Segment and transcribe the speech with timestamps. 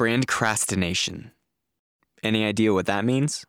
[0.00, 1.30] Brandcrastination.
[2.22, 3.44] Any idea what that means?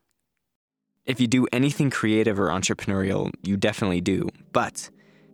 [1.05, 4.89] If you do anything creative or entrepreneurial, you definitely do, but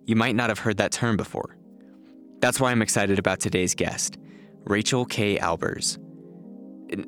[0.05, 1.57] you might not have heard that term before.
[2.39, 4.19] That's why I'm excited about today's guest,
[4.65, 5.97] Rachael Kay Albers.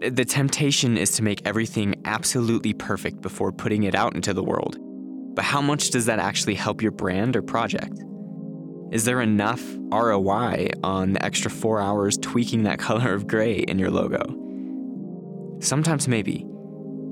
[0.01, 4.79] The temptation is to make everything absolutely perfect before putting it out into the world.
[5.35, 7.93] But how much does that actually help your brand or project?
[8.91, 9.61] Is there enough
[9.91, 14.23] ROI on the extra four hours tweaking that color of gray in your logo?
[15.59, 16.45] Sometimes maybe.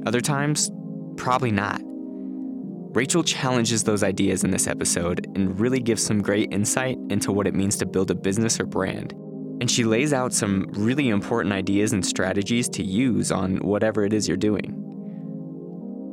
[0.05, 0.71] Other times,
[1.17, 1.81] probably not.
[1.83, 7.45] Rachael challenges those ideas in this episode and really gives some great insight into what
[7.45, 9.11] it means to build a business or brand.
[9.59, 14.13] And she lays out some really important ideas and strategies to use on whatever it
[14.13, 14.73] is you're doing.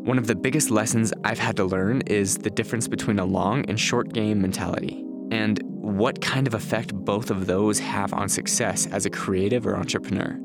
[0.04, 3.64] One of the biggest lessons I've had to learn is the difference between a long
[3.70, 5.03] and short game mentality,
[5.34, 9.76] and what kind of effect both of those have on success as a creative or
[9.76, 10.38] entrepreneur.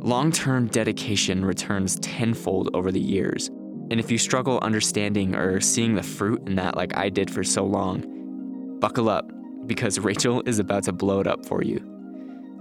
[0.00, 5.94] Long term dedication returns tenfold over the years, and if you struggle understanding or seeing
[5.94, 9.30] the fruit in that, like I did for so long, buckle up
[9.66, 11.80] because Rachael is about to blow it up for you.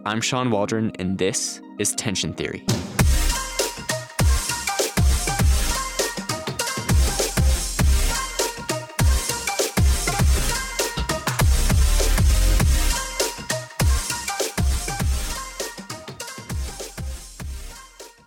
[0.05, 2.63] I'm Sean Waldron, and this is Tension Theory.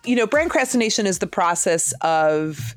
[0.05, 2.75] You know, brandcrastination is the process of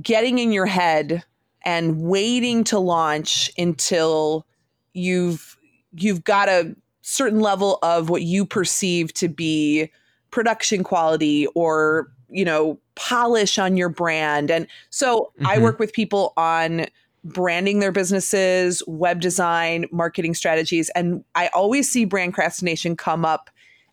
[0.00, 1.24] getting in your head
[1.64, 4.46] and waiting to launch until
[4.92, 5.56] you've
[5.92, 9.90] you've got a certain level of what you perceive to be
[10.30, 15.46] production quality or you know polish on your brand and so mm-hmm.
[15.46, 16.86] i work with people on
[17.24, 23.50] branding their businesses web design marketing strategies and i always see brandcrastination come up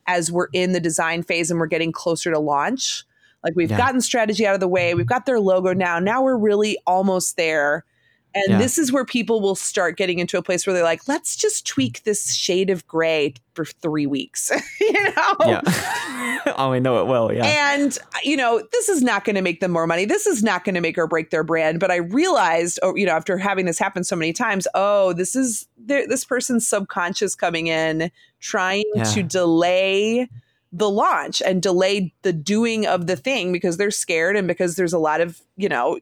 [0.08, 3.06] as we're in the design phase and we're getting closer to launch.
[3.44, 3.78] Like we've yeah.
[3.78, 6.00] gotten strategy out of the way, we've got their logo now.
[6.00, 7.86] Now we're really almost there.
[8.36, 8.58] And yeah.
[8.60, 11.66] this is where people will start getting into a place where they're like, let's just
[11.66, 14.52] tweak this shade of gray for three weeks.
[14.82, 15.36] you know?
[15.40, 15.62] Yeah.
[16.58, 17.34] oh, I know it will.
[17.34, 17.73] Yeah.
[17.73, 20.06] And, you know, this is not going to make them more money.
[20.06, 21.80] This is not going to make or break their brand.
[21.80, 25.36] But I realized, oh, you know, after having this happen so many times, oh, this
[25.36, 29.03] is this person's subconscious coming in, trying yeah.
[29.03, 30.30] to delay
[30.71, 34.93] the launch and delay the doing of the thing because they're scared and because there's
[34.93, 35.98] a lot of you know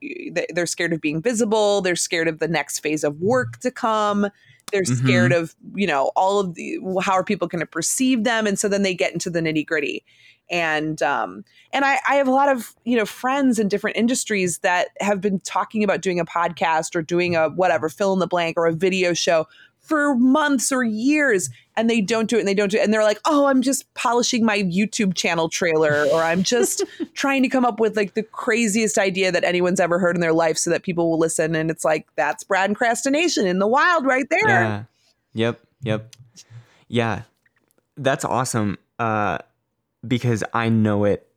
[0.54, 1.82] they're scared of being visible.
[1.82, 4.28] They're scared of the next phase of work to come.
[4.72, 5.06] They're mm-hmm.
[5.06, 8.48] scared of you know all of the how are people going to perceive them?
[8.48, 10.04] And so then they get into the nitty gritty
[10.50, 14.60] and um and I, I have a lot of you know friends in different industries
[14.60, 18.28] that have been talking about doing a podcast or doing a whatever fill in the
[18.28, 19.48] blank or a video show
[19.86, 22.94] for months or years and they don't do it and they don't do it and
[22.94, 27.50] they're like oh i'm just polishing my youtube channel trailer or i'm just trying to
[27.50, 30.70] come up with like the craziest idea that anyone's ever heard in their life so
[30.70, 34.50] that people will listen and it's like that's brandcrastination in the wild right there.
[34.50, 34.84] Yeah.
[35.34, 36.16] Yep yep.
[36.88, 37.24] Yeah.
[37.98, 39.40] That's awesome uh
[40.08, 41.28] because i know it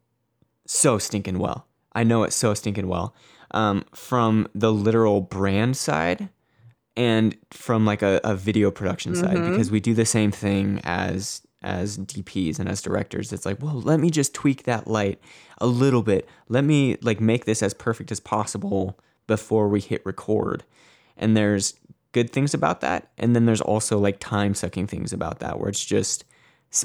[0.69, 1.67] so stinking well.
[1.93, 3.15] I know it so stinking well.
[3.51, 6.29] Um, from the literal brand side
[6.99, 9.53] and from like a, a video production side mm-hmm.
[9.53, 13.33] because we do the same thing as as DPs and as directors.
[13.33, 15.21] It's like, well, let me just tweak that light
[15.59, 16.29] a little bit.
[16.49, 20.65] Let me like make this as perfect as possible before we hit record.
[21.17, 21.75] And there's
[22.13, 25.69] good things about that, and then there's also like time sucking things about that where
[25.69, 26.25] it's just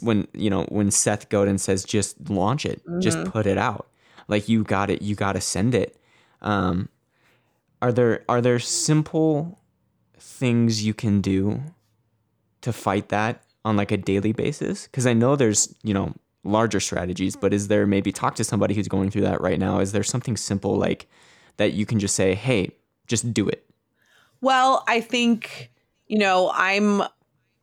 [0.02, 3.00] when you know when Seth Godin says just launch it, mm-hmm.
[3.00, 3.88] just put it out.
[4.28, 5.98] Like you got it, you got to send it.
[6.44, 6.90] Um,
[7.82, 9.60] are there are there simple
[10.24, 11.62] things you can do
[12.62, 14.88] to fight that on like a daily basis?
[14.88, 16.14] Because I know there's, you know,
[16.44, 19.80] larger strategies, but is there maybe talk to somebody who's going through that right now?
[19.80, 21.08] Is there something simple like
[21.58, 22.72] that you can just say, hey,
[23.08, 23.66] just do it?
[24.42, 25.72] Well, I think,
[26.08, 27.04] you know, I'm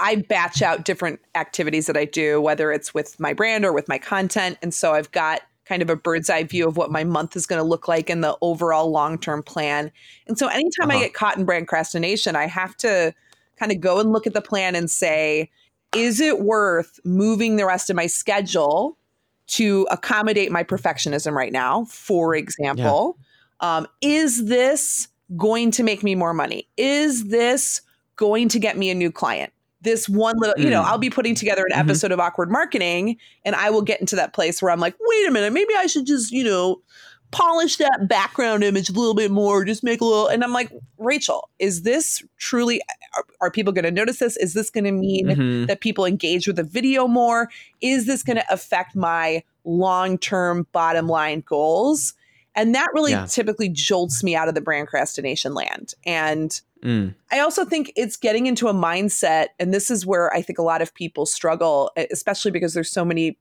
[0.03, 3.87] I batch out different activities that I do, whether it's with my brand or with
[3.87, 4.57] my content.
[4.63, 7.47] And so I've got kind of a bird's eye view of what my month is
[7.47, 9.93] going to look like and the overall long term plan.
[10.27, 10.99] And so anytime uh-huh.
[10.99, 13.15] I get caught in brandcrastination, I have to
[13.57, 15.49] kind of go and look at the plan and say,
[15.95, 18.99] is it worth moving the rest of my schedule
[19.47, 21.85] to accommodate my perfectionism right now?
[21.85, 23.17] For example,
[23.63, 23.77] yeah.
[23.77, 25.07] um, is this
[25.37, 26.67] going to make me more money?
[26.77, 27.81] Is this
[28.17, 29.53] going to get me a new client?
[29.83, 30.87] This one little, you know, mm.
[30.87, 31.89] I'll be putting together an mm-hmm.
[31.89, 35.29] episode of awkward marketing and I will get into that place where I'm like, wait
[35.29, 36.83] a minute, maybe I should just, you know,
[37.31, 40.27] polish that background image a little bit more, just make a little.
[40.29, 42.81] And I'm like, Rachael, is this truly,
[43.17, 44.37] are, are people going to notice this?
[44.37, 45.67] Is this going to mean Mhm.
[45.69, 47.49] that people engage with the video more?
[47.81, 52.15] Is this going to affect my long term bottom line goals?
[52.57, 53.27] And that really Yeah.
[53.27, 55.95] typically jolts me out of the brand procrastination land.
[56.05, 57.15] And Mm.
[57.31, 60.63] I also think it's getting into a mindset, and this is where I think a
[60.63, 63.39] lot of people struggle, especially because there's so many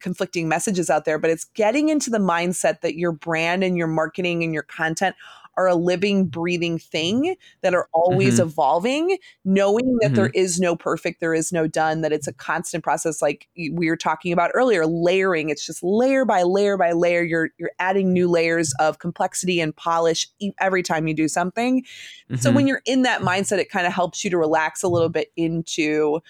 [0.00, 1.18] conflicting messages out there.
[1.18, 5.14] But it's getting into the mindset that your brand and your marketing and your content
[5.56, 8.44] are a living, breathing thing that are always Mhm.
[8.44, 12.84] evolving, knowing that there is no perfect, there is no done, that it's a constant
[12.84, 15.50] process, like we were talking about earlier, layering.
[15.50, 17.22] It's just layer by layer by layer.
[17.22, 20.26] You're you're adding new layers of complexity and polish
[20.60, 21.84] every time you do something.
[22.36, 22.54] So Mhm.
[22.54, 25.32] when you're in that mindset, it kind of helps you to relax a little bit
[25.36, 26.20] into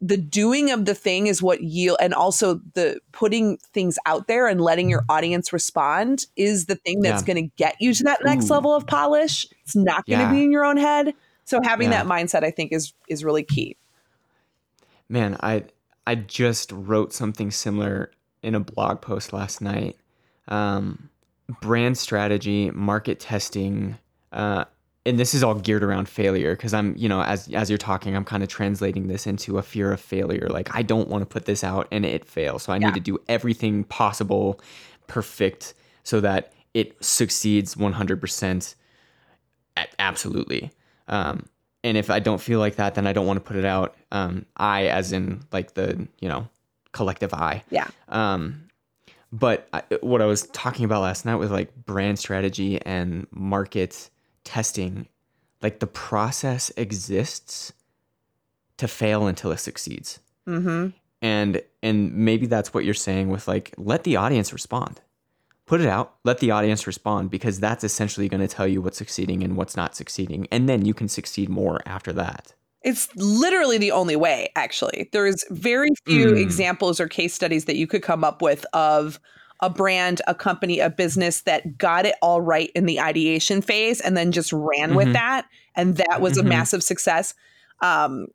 [0.00, 4.46] the doing of the thing is what yield and also the putting things out there
[4.48, 7.34] and letting your audience respond is the thing that's Yeah.
[7.34, 8.54] going to get you to that next Ooh.
[8.54, 9.46] level of polish.
[9.62, 10.30] It's not going to Yeah.
[10.30, 11.14] be in your own head.
[11.44, 12.02] So having Yeah.
[12.02, 13.76] that mindset I think is is really key.
[15.08, 15.64] Man, I
[16.06, 18.10] I just wrote something similar
[18.42, 19.96] in a blog post last night.
[20.48, 21.10] Um,
[21.60, 23.98] brand strategy, market testing,
[24.32, 24.64] uh,
[25.06, 28.14] and this is all geared around failure because I'm, you know, as as you're talking,
[28.14, 30.46] I'm kind of translating this into a fear of failure.
[30.50, 32.86] Like I don't want to put this out and it fails, so I Yeah.
[32.86, 34.60] need to do everything possible,
[35.06, 38.74] perfect, so that it succeeds 100%.
[39.76, 40.70] A- Absolutely.
[41.08, 41.46] Um,
[41.82, 43.96] and if I don't feel like that, then I don't want to put it out.
[44.12, 46.46] Um, I, as in like the you know
[46.92, 47.62] collective I.
[47.70, 47.88] Yeah.
[48.08, 48.64] Um,
[49.32, 54.10] but I, what I was talking about last night was like brand strategy and market
[54.44, 55.08] testing.
[55.62, 57.72] Like the process exists
[58.78, 60.94] to fail until it succeeds, Mhm.
[61.20, 65.00] and and maybe that's what you're saying with like let the audience respond.
[65.66, 68.98] Put it out, let the audience respond because that's essentially going to tell you what's
[68.98, 72.54] succeeding and what's not succeeding, and then you can succeed more after that.
[72.82, 75.10] It's literally the only way, actually.
[75.12, 76.40] There's very few Mm.
[76.40, 79.20] examples or case studies that you could come up with of
[79.62, 84.00] a brand, a company, a business that got it all right in the ideation phase
[84.00, 85.12] and then just ran with Mhm.
[85.14, 85.46] that.
[85.76, 86.48] And that was a Mhm.
[86.48, 87.34] massive success.
[87.80, 88.26] Um,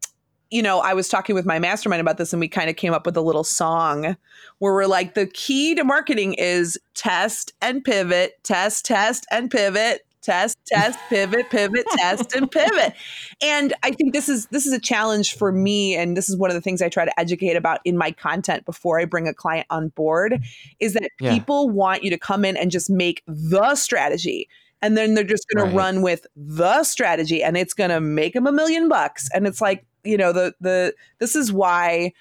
[0.52, 2.94] you know, I was talking with my mastermind about this and we kind of came
[2.94, 4.16] up with a little song
[4.60, 10.05] where we're like, the key to marketing is test and pivot, test, test, and pivot,
[10.26, 12.94] test, test, pivot, pivot, test, and pivot
[13.42, 16.50] and i think this is this is a challenge for me and this is one
[16.50, 19.34] of the things i try to educate about in my content before i bring a
[19.34, 20.40] client on board
[20.80, 21.34] is that Yeah.
[21.34, 24.48] people want you to come in and just make the strategy
[24.82, 25.72] and then they're just going Right.
[25.72, 29.48] to run with the strategy and it's going to make them a million bucks and
[29.48, 32.14] it's like you know the the this is why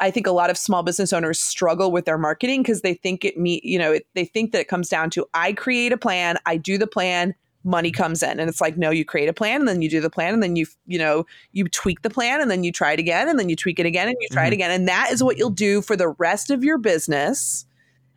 [0.00, 3.24] I think a lot of small business owners struggle with their marketing because they think
[3.24, 5.96] it me, you know, it, they think that it comes down to I create a
[5.96, 7.34] plan, I do the plan,
[7.64, 10.00] money comes in, and it's like no, you create a plan and then you do
[10.00, 12.92] the plan and then you you know you tweak the plan and then you try
[12.92, 14.54] it again and then you tweak it again and you try it Mhm.
[14.54, 17.64] again, and that is what you'll do for the rest of your business.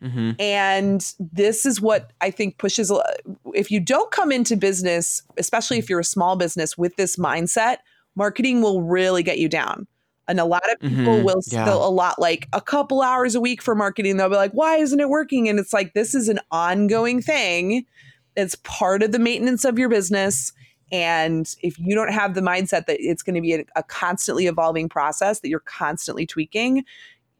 [0.02, 0.30] Mm-hmm.
[0.40, 2.90] And this is what I think pushes.
[2.90, 3.02] a-
[3.54, 7.78] If you don't come into business, especially if you're a small business with this mindset,
[8.16, 9.86] marketing will really get you down.
[10.28, 11.24] And a lot of people Mhm.
[11.24, 11.64] will Yeah.
[11.64, 14.16] still a lot like a couple hours a week for marketing.
[14.16, 15.48] They'll be like, why isn't it working?
[15.48, 17.84] And it's like, this is an ongoing thing.
[18.36, 20.52] It's part of the maintenance of your business.
[20.92, 24.46] And if you don't have the mindset that it's going to be a, a constantly
[24.46, 26.84] evolving process, that you're constantly tweaking,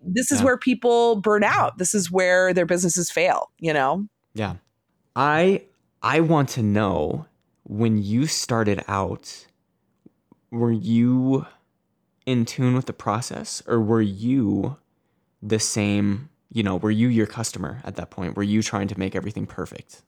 [0.03, 0.47] this is Yeah.
[0.47, 1.79] where people burn out.
[1.79, 4.07] This is where their businesses fail, you know?
[4.35, 4.55] Yeah.
[5.15, 5.63] I
[6.03, 7.27] I want to know
[7.65, 9.47] when you started out
[10.51, 11.45] were you
[12.31, 14.77] in tune with the process or were you
[15.43, 18.37] the same, you know, were you your customer at that point?
[18.37, 20.03] Were you trying to make everything perfect?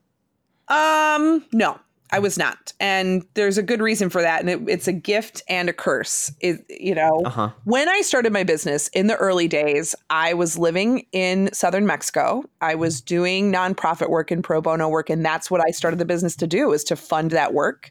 [0.68, 1.78] Um, no,
[2.10, 2.72] I was not.
[2.78, 4.40] And there's a good reason for that.
[4.40, 6.30] And it, it's a gift and a curse.
[6.40, 7.50] It, you know, Uh-huh.
[7.64, 12.44] when I started my business in the early days, I was living in southern Mexico.
[12.60, 16.04] I was doing nonprofit work and pro bono work, and that's what I started the
[16.04, 17.90] business to do was to fund that work.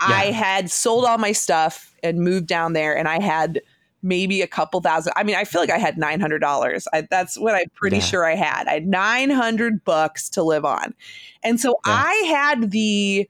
[0.00, 3.60] I had sold all my stuff and moved down there, and I had
[4.02, 5.12] maybe a couple thousand.
[5.16, 6.86] I mean, I feel like I had nine hundred dollars.
[7.10, 8.00] That's what I'm pretty Yeah.
[8.00, 8.66] sure I had.
[8.68, 10.94] I had nine hundred bucks to live on,
[11.42, 12.04] and so Yeah.
[12.04, 13.28] I had the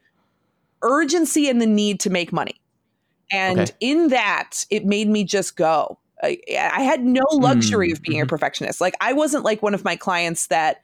[0.83, 2.61] urgency and the need to make money.
[3.33, 3.73] And Okay.
[3.81, 5.99] in that, it made me just go.
[6.23, 8.29] I, I had no luxury Mm, of being a mhm.
[8.29, 8.81] perfectionist.
[8.81, 10.79] Like I wasn't like one of my clients that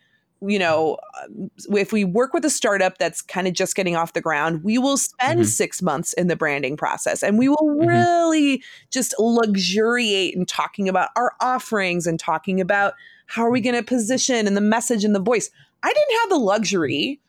[0.44, 4.12] you know, um, if we work with a startup that's kind of just getting off
[4.12, 5.46] the ground, we will spend Mhm.
[5.46, 7.86] six months in the branding process and we will Mhm.
[7.86, 12.94] really just luxuriate in talking about our offerings and talking about
[13.26, 15.48] how are we going to position and the message and the voice.
[15.82, 17.20] I didn't have the luxury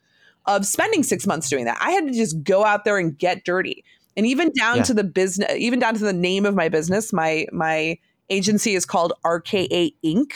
[0.46, 1.78] of spending six months doing that.
[1.80, 3.84] I had to just go out there and get dirty.
[4.18, 4.84] And even down Yeah.
[4.84, 7.98] to the business, even down to the name of my business, my my
[8.30, 10.32] agency is called RKA Inc.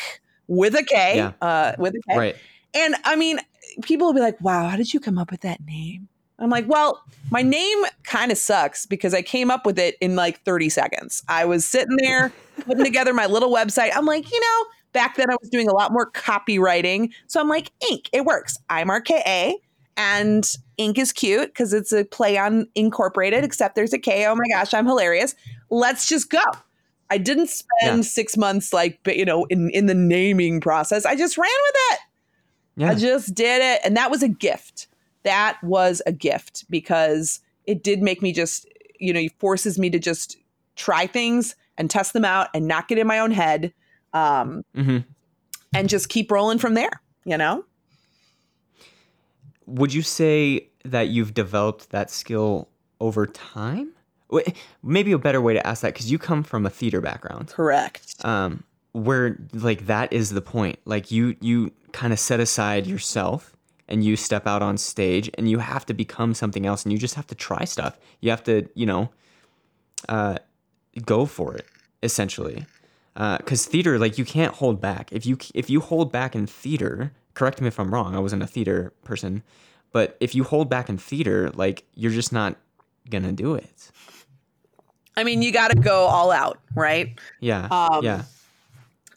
[0.48, 1.32] with a K, Yeah.
[1.42, 2.18] uh, with a K.
[2.18, 2.36] Right.
[2.78, 3.40] And I mean,
[3.82, 6.08] people will be like, wow, how did you come up with that name?
[6.40, 10.16] I'm like, well, my name kind of sucks because I came up with it in
[10.16, 11.24] like 30 seconds.
[11.28, 12.32] I was sitting there
[12.66, 13.90] putting together my little website.
[13.96, 17.12] I'm like, you know, back then I was doing a lot more copywriting.
[17.26, 18.08] So I'm like, Inc.
[18.14, 18.56] It works.
[18.70, 19.56] I'm RKA
[19.98, 20.44] and
[20.80, 21.00] Inc.
[21.00, 24.28] is cute because it's a play on incorporated, except there's a K.
[24.28, 25.34] Oh my gosh, I'm hilarious.
[25.72, 26.44] Let's just go.
[27.10, 28.02] I didn't spend Yeah.
[28.02, 31.04] six months like, you know, in, in the naming process.
[31.04, 32.00] I just ran with it.
[32.78, 32.92] Yeah.
[32.92, 33.82] I just did it.
[33.84, 34.88] And that was a gift.
[35.24, 38.66] That was a gift because it did make me just,
[39.00, 40.38] you know, it forces me to just
[40.76, 43.74] try things and test them out and not get in my own head
[44.14, 45.00] um, hmm
[45.76, 47.66] and just keep rolling from there, you know?
[49.66, 52.70] Would you say that you've developed that skill
[53.02, 53.92] over time?
[54.82, 57.50] Maybe a better way to ask that because you come from a theater background.
[57.50, 58.16] Correct.
[58.24, 60.80] um, where like that is the point.
[60.86, 63.56] Like you you kind of set aside yourself
[63.88, 67.00] and you step out on stage and you have to become something else and you
[67.00, 67.98] just have to try stuff.
[68.22, 69.10] You have to you know
[70.08, 70.38] uh,
[71.06, 71.66] go for it
[72.04, 72.66] essentially.
[73.16, 75.12] Because theater, like you can't hold back.
[75.12, 78.16] If you if you hold back in theater, correct me if I'm wrong.
[78.16, 79.42] I wasn't a theater person,
[79.92, 82.58] but if you hold back in theater, like you're just not
[83.10, 83.92] gonna do it.
[85.16, 87.20] I mean, you got to go all out, right?
[87.40, 88.22] Yeah, Um, yeah,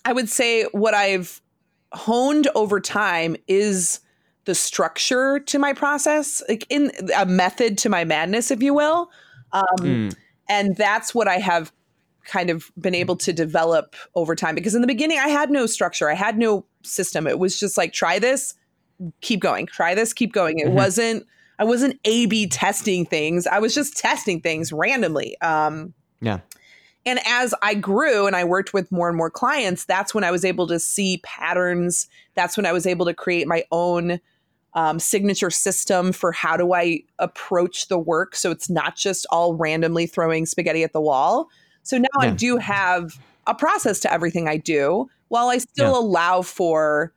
[0.07, 1.43] I would say what I've
[1.92, 4.00] honed over time is
[4.44, 9.11] the structure to my process, like in a method to my madness, if you will.
[9.52, 10.16] Um, Mm,
[10.49, 11.73] and that's what I have
[12.25, 15.66] kind of been able to develop over time because in the beginning I had no
[15.66, 17.26] structure, I had no system.
[17.26, 18.54] It was just like try this,
[19.20, 20.59] keep going, try this, keep going.
[20.59, 20.73] It Mhm.
[20.73, 21.26] wasn't
[21.59, 23.47] I wasn't A B testing things.
[23.47, 25.40] I was just testing things randomly.
[25.40, 26.40] Um yeah,
[27.07, 30.30] and as I grew and I worked with more and more clients, that's when I
[30.30, 32.09] was able to see patterns.
[32.35, 34.21] That's when I was able to create my own
[34.75, 38.37] um, signature system for how do I approach the work.
[38.37, 41.49] So it's not just all randomly throwing spaghetti at the wall.
[41.83, 45.99] So now I do have a process to everything I do while I still Yeah.
[45.99, 47.12] allow for.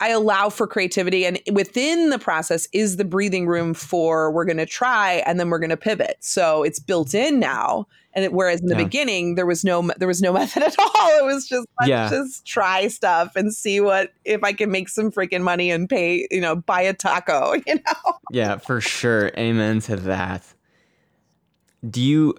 [0.00, 4.56] I allow for creativity, and within the process is the breathing room for we're going
[4.58, 6.16] to try and then we're going to pivot.
[6.20, 8.84] So it's built in now, and it, whereas in the Yeah.
[8.84, 11.18] beginning there was no there was no method at all.
[11.18, 12.10] It was just let's Yeah.
[12.10, 16.26] just try stuff and see what if I can make some freaking money and pay
[16.30, 17.54] you know buy a taco.
[17.66, 19.30] You know, Yeah, for sure.
[19.38, 20.44] Amen to that.
[21.88, 22.34] Do you,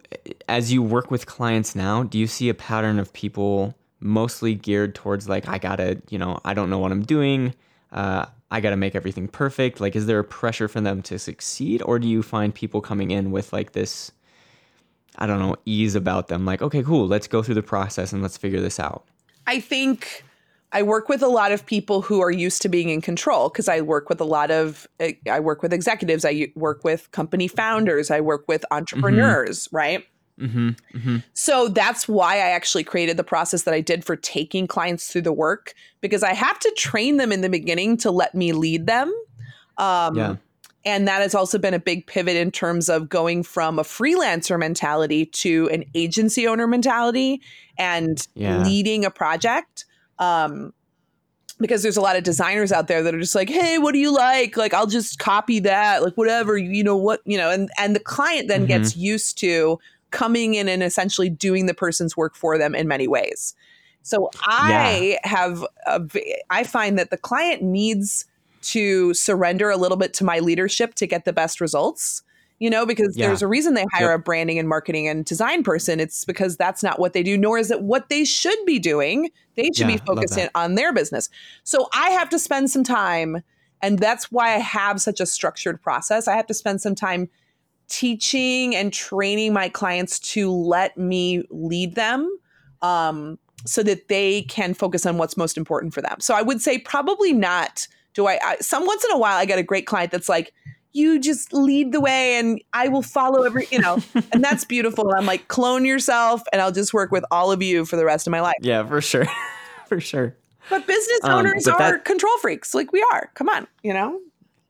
[0.49, 4.95] as you work with clients now, do you see a pattern of people mostly geared
[4.95, 7.53] towards like, I gotta, you know, I don't know what I'm doing.
[7.91, 9.79] Uh, I gotta make everything perfect.
[9.81, 11.81] Like, is there a pressure for them to succeed?
[11.81, 14.11] Or do you find people coming in with like this,
[15.17, 16.45] I don't know, ease about them?
[16.45, 19.05] Like, okay, cool, let's go through the process and let's figure this out.
[19.47, 20.23] I think
[20.73, 23.69] I work with a lot of people who are used to being in control because
[23.69, 28.11] I work with a lot of I work with executives, I work with company founders,
[28.11, 30.05] I work with entrepreneurs, right?
[30.39, 30.69] Mm-hmm.
[30.93, 31.17] Mm-hmm.
[31.33, 35.23] So that's why I actually created the process that I did for taking clients through
[35.23, 38.85] the work because I have to train them in the beginning to let me lead
[38.85, 39.13] them.
[39.77, 40.35] Um, Yeah.
[40.85, 44.57] And that has also been a big pivot in terms of going from a freelancer
[44.57, 47.41] mentality to an agency owner mentality
[47.77, 48.63] and Yeah.
[48.63, 49.83] leading a project.
[50.17, 50.73] Um,
[51.59, 53.99] because there's a lot of designers out there that are just like, hey, what do
[53.99, 54.55] you like?
[54.55, 57.99] Like, I'll just copy that, like whatever, you know what, you know, and and the
[57.99, 58.67] client then Mhm.
[58.67, 59.79] gets used to
[60.11, 63.53] coming in and essentially doing the person's work for them in many ways.
[64.03, 66.01] So I have, a
[66.49, 68.25] I find that the client needs
[68.61, 72.23] to surrender a little bit to my leadership to get the best results.
[72.59, 73.27] You know, because Yeah.
[73.27, 74.19] there's a reason they hire Yep.
[74.19, 75.99] a branding and marketing and design person.
[75.99, 79.29] It's because that's not what they do, nor is it what they should be doing.
[79.55, 81.29] They should Yeah, be love focusing on their business.
[81.63, 83.43] So I have to spend some time,
[83.83, 86.27] and that's why I have such a structured process.
[86.27, 87.29] I have to spend some time
[87.87, 92.29] teaching and training my clients to let me lead them
[92.81, 96.17] um, so that they can focus on what's most important for them.
[96.19, 97.87] So I would say probably not.
[98.13, 100.53] Do I, I some once in a while I get a great client that's like,
[100.93, 103.99] you just lead the way and I will follow every, you know,
[104.31, 105.13] and that's beautiful.
[105.15, 108.25] I'm like, clone yourself and I'll just work with all of you for the rest
[108.25, 108.55] of my life.
[108.61, 109.27] Yeah, for sure.
[109.87, 110.35] for sure.
[110.69, 113.29] But business Um, owners but are that- control freaks, like we are.
[113.35, 114.19] Come on, you know.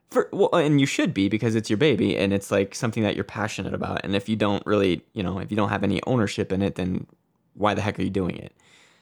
[0.10, 3.16] For, well, and you should be because it's your baby and it's like something that
[3.16, 4.02] you're passionate about.
[4.06, 6.76] And if you don't really, you know, if you don't have any ownership in it,
[6.76, 7.06] then
[7.56, 8.54] why the heck are you doing it?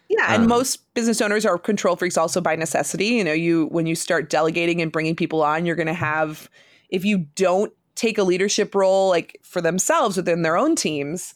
[0.09, 3.05] Yeah, and Um, most business owners are control freaks also by necessity.
[3.07, 6.50] You know, you when you start delegating and bringing people on, you're going to have
[6.89, 11.33] if you don't take a leadership role like for themselves within their own teams,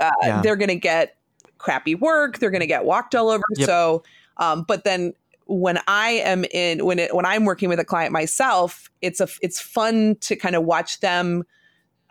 [0.00, 0.42] uh, Yeah.
[0.42, 1.16] they're going to get
[1.58, 2.38] crappy work.
[2.38, 3.44] They're going to get walked all over.
[3.56, 3.66] Yep.
[3.66, 4.02] So,
[4.38, 5.12] um, but then
[5.50, 9.28] when I am in when it when I'm working with a client myself, it's a
[9.42, 11.44] it's fun to kind of watch them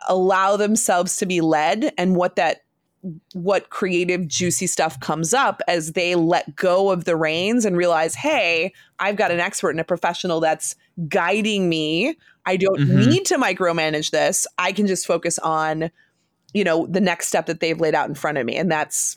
[0.08, 2.58] allow themselves to be led and what that
[3.32, 8.14] what creative juicy stuff comes up as they let go of the reins and realize
[8.14, 10.76] hey i've got an expert and a professional that's
[11.08, 12.14] guiding me.
[12.46, 13.06] I don't Mhm.
[13.06, 14.46] need to micromanage this.
[14.58, 15.90] I can just focus on
[16.52, 18.56] you know the next step that they've laid out in front of me.
[18.56, 19.16] And that's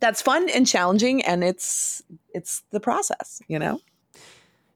[0.00, 2.02] that's fun and challenging and it's
[2.34, 3.80] it's the process you know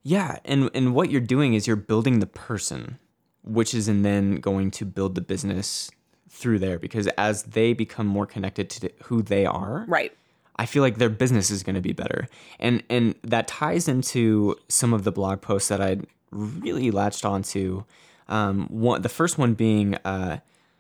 [0.03, 2.99] Yeah, and and what you're doing is you're building the person,
[3.45, 5.91] which is and then going to build the business
[6.29, 10.13] through there because as they become more connected to who they are, right
[10.57, 12.29] I feel like their business is going to be better.
[12.59, 15.99] And and that ties into some of the blog posts that I
[16.31, 17.85] really latched onto.
[18.29, 20.39] Um, one, the first one being uh,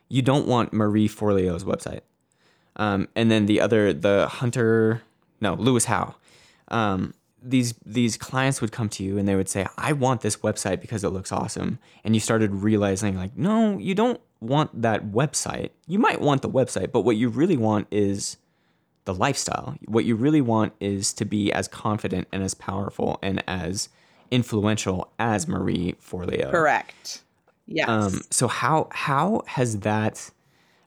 [0.09, 2.00] you don't want Marie Forleo's website.
[2.76, 5.02] Um, and then the other, the Hunter,
[5.40, 6.14] no, Lewis Howe.
[6.68, 10.36] Um, these these clients would come to you and they would say, "I want this
[10.36, 15.06] website because it looks awesome." And you started realizing, like, no, you don't want that
[15.06, 15.70] website.
[15.86, 18.36] You might want the website, but what you really want is
[19.06, 19.76] the lifestyle.
[19.86, 23.88] What you really want is to be as confident and as powerful and as
[24.30, 26.50] influential as Marie Forleo.
[26.50, 27.22] correct
[27.66, 30.30] yes Um, so how how has that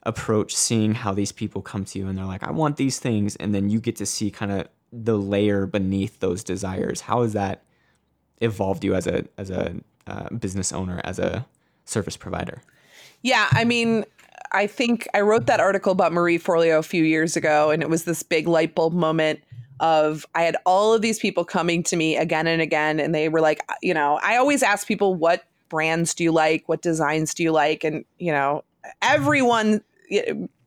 [0.05, 3.36] approach seeing how these people come to you and they're like, I want these things,
[3.38, 7.01] and then you get to see kind of the layer beneath those desires.
[7.01, 7.63] How has that
[8.41, 11.45] evolved you as a as a uh, business owner, as a
[11.86, 12.62] service provider?
[13.22, 14.03] Yeah, I mean,
[14.51, 17.89] I think I wrote that article about Marie Forleo a few years ago, and it
[17.89, 19.39] was this big light bulb moment
[19.79, 23.29] of I had all of these people coming to me again and again, and they
[23.29, 26.67] were like, you know, I always ask people, what brands do you like?
[26.67, 27.83] What designs do you like?
[27.83, 28.63] And, you know,
[29.01, 29.81] everyone,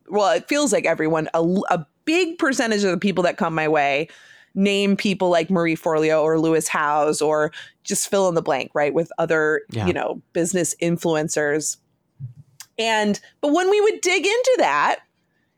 [0.09, 3.69] well, it feels like everyone, a, a big percentage of the people that come my
[3.69, 4.09] way
[4.55, 7.53] name people like Marie Forleo or Lewis Howes or
[7.85, 8.95] just fill in the blank, right?
[8.95, 9.87] With other, Yeah.
[9.87, 11.77] you know, business influencers.
[12.79, 15.01] And but when we would dig into that,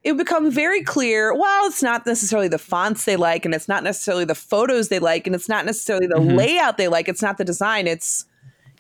[0.03, 3.69] it would become very clear, well, it's not necessarily the fonts they like, and it's
[3.69, 6.37] not necessarily the photos they like, and it's not necessarily the Mhm.
[6.37, 8.25] layout they like, it's not the design, it's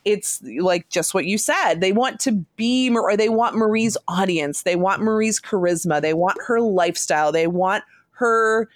[0.08, 1.80] it's like just what you said.
[1.80, 4.62] They want to be or they want Marie's audience.
[4.62, 6.00] They want Marie's charisma.
[6.00, 7.30] They want her lifestyle.
[7.30, 8.68] They want her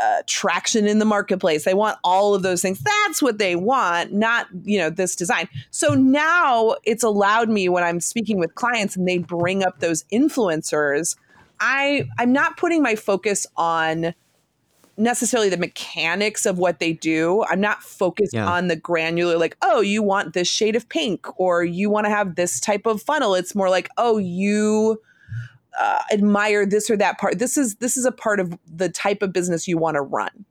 [0.00, 1.64] uh, traction in the marketplace.
[1.64, 2.80] They want all of those things.
[2.80, 5.48] That's what they want, not, you know, this design.
[5.70, 10.04] So now it's allowed me when I'm speaking with clients and they bring up those
[10.04, 11.16] influencers,
[11.58, 14.14] I I'm not putting my focus on
[15.00, 17.44] necessarily the mechanics of what they do.
[17.44, 18.48] I'm not focused Yeah.
[18.48, 22.10] on the granular like, oh, you want this shade of pink or you want to
[22.10, 23.34] have this type of funnel.
[23.34, 25.00] It's more like, oh, you
[25.78, 27.38] uh, admire this or that part.
[27.38, 30.44] This is this is a part of the type of business you want to run,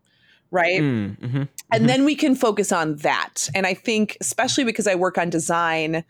[0.49, 0.81] right?
[0.81, 1.87] Mm, mhm, and mhm.
[1.87, 3.49] then we can focus on that.
[3.53, 6.01] And I think, especially because I work on design, uh,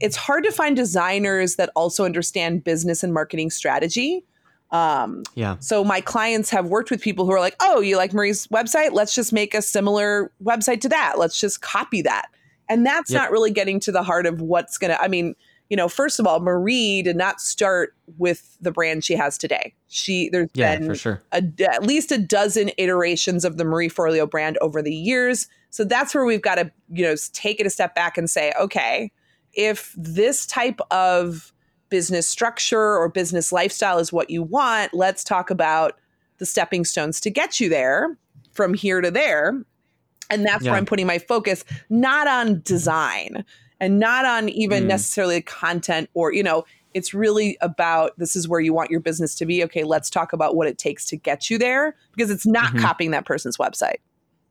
[0.00, 4.24] it's hard to find designers that also understand business and marketing strategy.
[4.72, 8.12] Um, yeah, so my clients have worked with people who are like, "Oh, you like
[8.12, 8.92] Marie's website?
[8.92, 11.18] Let's just make a similar website to that.
[11.18, 12.26] Let's just copy that."
[12.68, 13.20] And that's Yep.
[13.20, 15.34] not really getting to the heart of what's going to I mean,
[15.70, 19.74] you know, first of all, Marie did not start with the brand she has today.
[19.88, 21.22] She there's yeah, been for sure.
[21.32, 25.48] a, at least a dozen iterations of the Marie Forleo brand over the years.
[25.70, 28.52] So that's where we've got to, you know, take it a step back and say,
[28.60, 29.12] okay,
[29.52, 31.52] if this type of
[31.90, 35.98] business structure or business lifestyle is what you want, let's talk about
[36.38, 38.16] the stepping stones to get you there
[38.52, 39.62] from here to there.
[40.30, 40.70] And that's Yeah.
[40.70, 43.44] where I'm putting my focus, not on design
[43.80, 44.88] and not on even Mm.
[44.88, 49.34] necessarily content or, you know, it's really about this is where you want your business
[49.36, 49.62] to be.
[49.64, 52.80] Okay, let's talk about what it takes to get you there because it's not Mhm.
[52.80, 53.98] copying that person's website.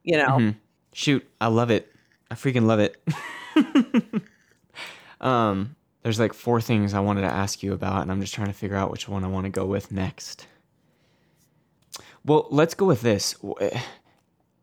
[0.03, 0.55] You know, Mhm.
[0.93, 1.91] Shoot, I love it.
[2.31, 3.01] I freaking love it.
[5.21, 5.75] um,
[6.09, 8.53] there's like four things I wanted to ask you about, and I'm just trying to
[8.53, 10.47] figure out which one I want to go with next.
[12.25, 13.35] Well, let's go with this.
[13.61, 13.79] Eh,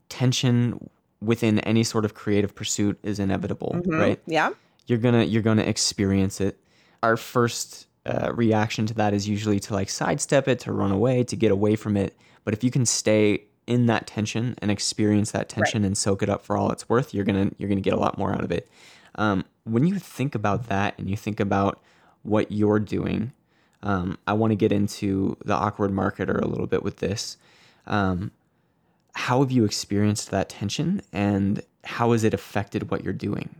[0.09, 3.97] Tension within any sort of creative pursuit is inevitable, Mhm.
[3.97, 4.21] right?
[4.27, 4.51] Yeah.
[4.89, 6.59] You're gonna you're gonna experience it.
[7.05, 11.23] Our first uh, reaction to that is usually to like sidestep it, to run away,
[11.23, 12.17] to get away from it.
[12.45, 15.87] But if you can stay in that tension and experience that tension right.
[15.87, 18.19] and soak it up for all it's worth, you're gonna you're gonna get a lot
[18.19, 18.69] more out of it.
[19.15, 21.83] Um, when you think about that and you think about
[22.23, 23.33] what you're doing,
[23.83, 27.37] um, I want to get into the awkward marketer a little bit with this.
[27.87, 28.31] Um,
[29.15, 33.57] how have you experienced that tension and how has it affected what you're doing?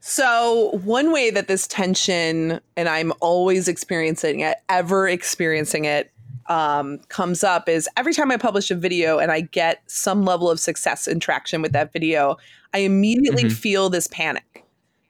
[0.00, 6.12] So, one way that this tension, and I'm always experiencing it, ever experiencing it,
[6.48, 10.50] um, comes up is every time I publish a video and I get some level
[10.50, 12.36] of success and traction with that video,
[12.72, 13.54] I immediately mm-hmm.
[13.54, 14.65] feel this panic.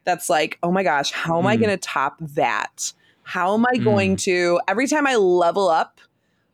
[0.07, 1.49] That's like, oh my gosh, how am mm.
[1.49, 2.95] I going to top that?
[3.25, 3.85] How am I mm.
[3.85, 6.01] going to, every time I level up,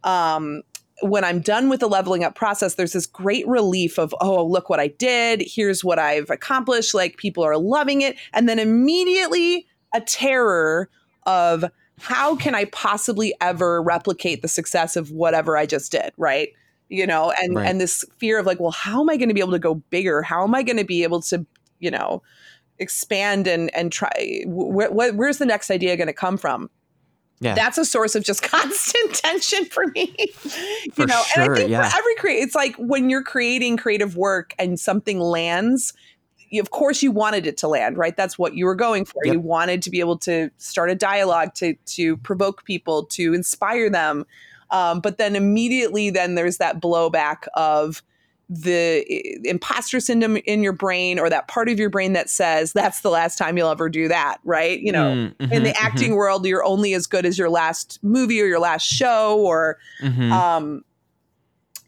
[0.02, 0.62] um,
[1.02, 4.70] when I'm done with the leveling up process, there's this great relief of, oh, look
[4.70, 5.42] what I did.
[5.44, 6.94] Here's what I've accomplished.
[6.94, 8.16] Like people are loving it.
[8.32, 10.88] And then immediately a terror
[11.24, 11.64] of
[12.00, 16.12] how can I possibly ever replicate the success of whatever I just did?
[16.16, 16.50] Right.
[16.88, 17.68] You know, and, right.
[17.68, 19.74] and this fear of like, well, how am I going to be able to go
[19.74, 20.22] bigger?
[20.22, 21.44] How am I going to be able to,
[21.80, 22.22] you know,
[22.82, 24.42] expand and, and try?
[24.46, 26.68] Wh- wh- where's the next idea going to come from?
[27.40, 27.54] Yeah.
[27.54, 30.14] That's a source of just constant tension for me.
[30.18, 31.88] you for know, sure, and I think yeah.
[31.88, 35.92] for every create, it's like when you're creating creative work and something lands,
[36.60, 38.16] of course you wanted it to land, right?
[38.16, 39.22] That's what you were going for.
[39.24, 39.34] Yep.
[39.34, 43.90] You wanted to be able to start a dialogue to to provoke people, to inspire
[43.90, 44.24] them.
[44.70, 48.02] Um, but then immediately, then there's that blowback of
[48.54, 53.00] the imposter syndrome in your brain or that part of your brain that says that's
[53.00, 54.78] the last time you'll ever do that, right?
[54.80, 55.84] You know, mm-hmm, in the mm-hmm.
[55.86, 56.16] acting mm-hmm.
[56.16, 60.32] world, you're only as good as your last movie or your last show or mm-hmm.
[60.32, 60.84] um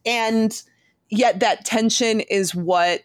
[0.06, 0.62] and
[1.10, 3.02] yet that tension is what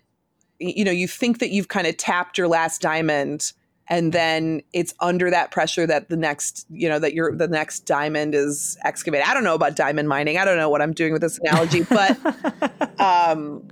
[0.60, 3.54] you know, you think that you've kind of tapped your last diamond
[3.90, 7.82] and then it's under that pressure that the next you know that your the next
[7.82, 9.28] diamond is excavated.
[9.28, 10.38] I don't know about diamond mining.
[10.38, 13.68] I don't know what i'm doing with this analogy but um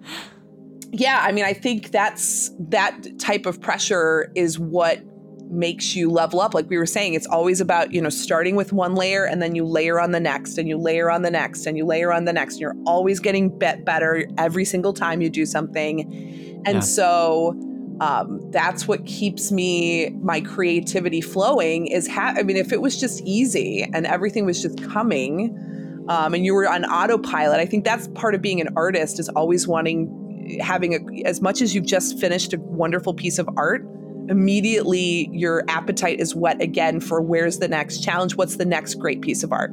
[0.92, 5.04] yeah i mean i think that's that type of pressure is what
[5.50, 6.54] makes you level up.
[6.54, 9.56] Like we were saying it's always about you know starting with one layer and then
[9.56, 12.26] you layer on the next and you layer on the next and you layer on
[12.26, 12.56] the next.
[12.56, 16.02] And you're always getting bet better every single time you do something.
[16.66, 16.80] And yeah.
[16.82, 17.56] so
[18.00, 23.00] um, that's what keeps me my creativity flowing is ha- i mean if it was
[23.00, 25.58] just easy and everything was just coming
[26.10, 29.30] um, and you were on autopilot i think that's part of being an artist is
[29.30, 33.86] always wanting having a, as much as you've just finished a wonderful piece of art
[34.30, 39.22] immediately your appetite is whet again for where's the next challenge what's the next great
[39.22, 39.72] piece of art.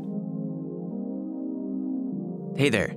[2.56, 2.94] Hey there.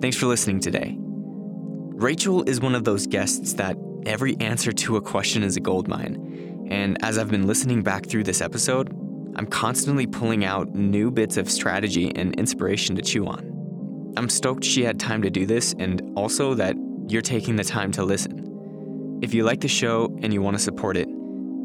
[0.00, 0.96] Thanks for listening today.
[0.98, 5.88] Rachael is one of those guests that every answer to a question is a gold
[5.88, 6.66] mine.
[6.70, 8.90] And as I've been listening back through this episode,
[9.36, 14.12] I'm constantly pulling out new bits of strategy and inspiration to chew on.
[14.16, 16.76] I'm stoked she had time to do this and also that
[17.08, 19.20] you're taking the time to listen.
[19.22, 21.08] If you like the show and you want to support it,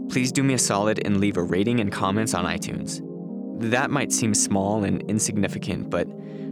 [0.09, 3.01] please do me a solid and leave a rating and comments on iTunes.
[3.61, 6.07] That might seem small and insignificant, but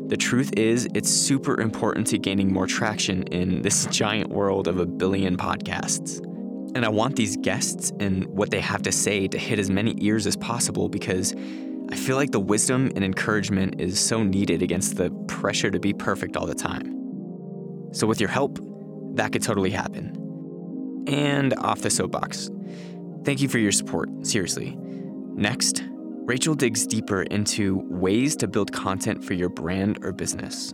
[0.08, 4.80] the truth is, it's super important to gaining more traction in this giant world of
[4.80, 6.20] a billion podcasts.
[6.76, 9.96] And I want these guests and what they have to say to hit as many
[10.00, 11.34] ears as possible because
[11.92, 15.94] I feel like the wisdom and encouragement is so needed against the pressure to be
[15.94, 16.94] perfect all the time.
[17.92, 18.60] So, with your help,
[19.16, 21.04] that could totally happen.
[21.08, 22.50] And off the soapbox.
[23.24, 24.78] Thank you for your support, seriously.
[25.36, 25.84] Next,
[26.28, 30.74] Rachael digs deeper into ways to build content for your brand or business.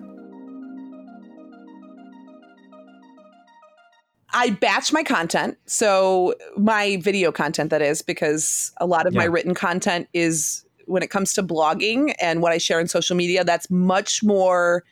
[4.31, 5.59] I batch my content.
[5.67, 9.19] So, my video content, that is, because a lot of yeah.
[9.19, 13.15] my written content is when it comes to blogging and what I share in social
[13.15, 14.83] media, that's much more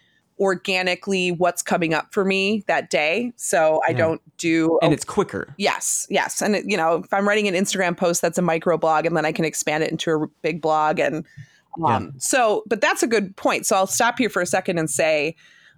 [0.42, 3.32] organically what's coming up for me that day.
[3.36, 4.80] So I don't do.
[4.82, 5.54] And it's quicker.
[5.58, 6.08] Yes.
[6.10, 6.42] Yes.
[6.42, 9.16] And, it, you know, if I'm writing an Instagram post, that's a micro blog and
[9.16, 10.98] then I can expand it into a big blog.
[10.98, 11.24] And
[11.86, 12.10] um, yeah.
[12.18, 13.68] so, but that's a good point.
[13.68, 15.36] So I'll stop here for a second and say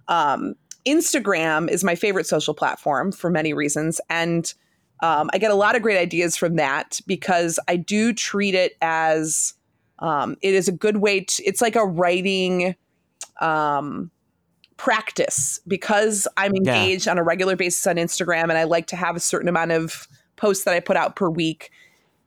[0.08, 0.54] um,
[0.86, 4.00] Instagram is my favorite social platform for many reasons.
[4.08, 4.52] And
[5.02, 8.78] um, I get a lot of great ideas from that because I do treat it
[8.80, 9.52] as
[9.98, 12.74] um, it is a good way to, it's like a writing
[13.42, 14.10] um,
[14.84, 17.12] practice because I'm engaged yeah.
[17.12, 20.06] on a regular basis on Instagram and I like to have a certain amount of
[20.36, 21.70] posts that I put out per week.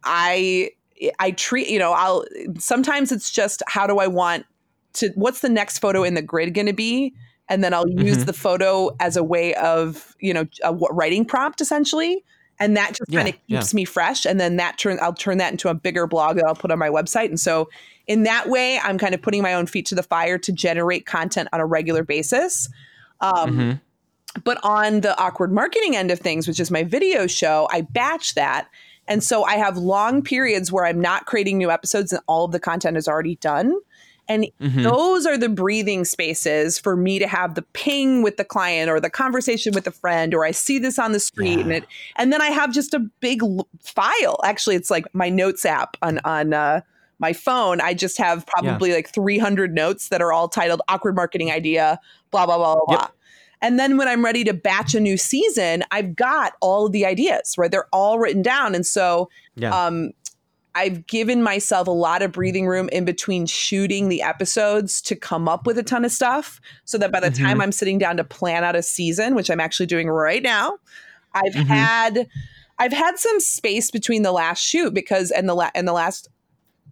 [0.03, 0.71] I
[1.19, 2.25] I treat, you know, I'll
[2.57, 4.47] sometimes it's just how do I want
[4.93, 7.13] to what's the next photo in the grid going to be?
[7.47, 8.07] And then I'll mm-hmm.
[8.07, 12.23] use the photo as a way of, you know, a writing prompt essentially.
[12.59, 13.75] And that just yeah, kind of keeps yeah.
[13.75, 14.25] me fresh.
[14.25, 16.79] And then that turn I'll turn that into a bigger blog that I'll put on
[16.79, 17.27] my website.
[17.27, 17.69] And so
[18.07, 21.05] in that way, I'm kind of putting my own feet to the fire to generate
[21.05, 22.69] content on a regular basis.
[23.21, 23.71] Um, hmm
[24.43, 28.35] but on the awkward marketing end of things, which is my video show, I batch
[28.35, 28.67] that.
[29.07, 32.51] And so I have long periods where I'm not creating new episodes and all of
[32.51, 33.73] the content is already done.
[34.29, 38.43] And hmm those are the breathing spaces for me to have the ping with the
[38.43, 41.71] client or the conversation with a friend or I see this on the street and
[41.71, 41.85] it
[42.17, 43.41] and then I have just a big
[43.81, 44.39] file.
[44.43, 46.81] Actually, it's like my notes app on on uh
[47.19, 51.51] my phone, I just have probably like 300 notes that are all titled awkward marketing
[51.51, 51.99] idea,
[52.31, 52.99] blah, blah, blah, blah, Yep.
[52.99, 53.07] blah.
[53.61, 57.05] And then when I'm ready to batch a new season, I've got all of the
[57.07, 57.71] ideas, right?
[57.71, 58.75] They're all written down.
[58.75, 59.71] And so Yeah.
[59.75, 60.11] um,
[60.75, 65.47] I've given myself a lot of breathing room in between shooting the episodes to come
[65.49, 67.37] up with a ton of stuff so that by the Mhm.
[67.45, 70.77] time I'm sitting down to plan out a season, which I'm actually doing right now,
[71.33, 71.65] I've Mhm.
[71.65, 72.27] had
[72.79, 76.29] I've had some space between the last shoot because and the la- and the last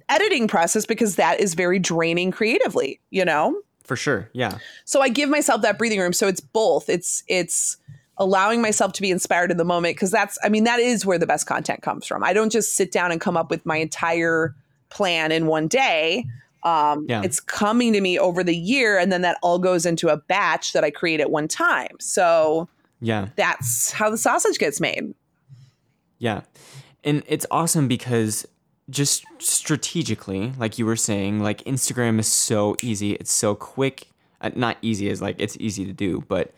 [0.09, 3.59] editing process because that is very draining creatively, you know?
[3.83, 4.29] For sure.
[4.33, 4.57] Yeah.
[4.85, 7.77] so i give myself that breathing room so it's both it's it's
[8.17, 11.19] allowing myself to be inspired in the moment because that's i mean that is where
[11.19, 13.77] the best content comes from i don't just sit down and come up with my
[13.77, 14.55] entire
[14.89, 16.25] plan in one day
[16.63, 17.21] um, Yeah.
[17.23, 20.73] it's coming to me over the year and then that all goes into a batch
[20.73, 22.67] that i create at one time so
[23.01, 23.27] Yeah.
[23.35, 25.13] that's how the sausage gets made
[26.17, 26.41] Yeah.
[27.03, 28.47] And it's awesome because
[28.89, 33.13] just strategically, like you were saying, like Instagram is so easy.
[33.13, 34.07] It's so quick.
[34.41, 36.53] Uh, not easy as like it's easy to do, but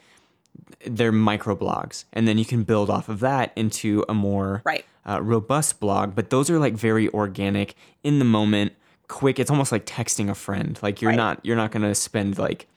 [0.85, 2.05] they're micro blogs.
[2.13, 6.15] And then you can build off of that into a more right uh, robust blog.
[6.15, 8.73] But those are like very organic, in the moment,
[9.07, 9.39] quick.
[9.39, 10.77] It's almost like texting a friend.
[10.81, 11.17] Like you're Right.
[11.17, 12.67] not you're not gonna spend like,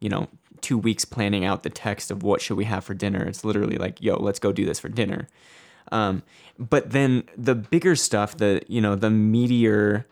[0.00, 0.28] you know,
[0.62, 3.22] two weeks planning out the text of what should we have for dinner.
[3.24, 5.28] It's literally like, yo, let's go do this for dinner.
[5.92, 6.22] Um,
[6.58, 10.04] but then the bigger stuff, the you know the meatier,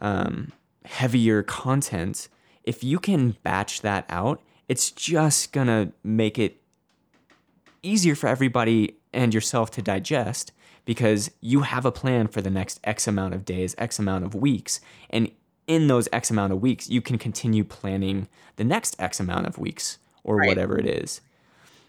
[0.00, 0.52] um,
[0.84, 2.28] heavier content,
[2.64, 6.60] if you can batch that out, it's just gonna make it
[7.82, 10.52] easier for everybody and yourself to digest
[10.84, 14.34] because you have a plan for the next X amount of days, X amount of
[14.34, 14.80] weeks,
[15.10, 15.30] and
[15.66, 19.58] in those X amount of weeks, you can continue planning the next X amount of
[19.58, 20.48] weeks or Right.
[20.48, 21.20] whatever it is.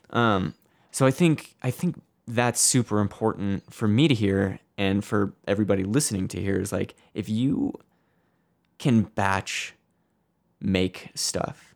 [0.09, 0.53] Um,
[0.91, 5.83] so I think I think that's super important for me to hear and for everybody
[5.83, 7.73] listening to hear is like if you
[8.77, 9.73] can batch
[10.61, 11.75] make stuff,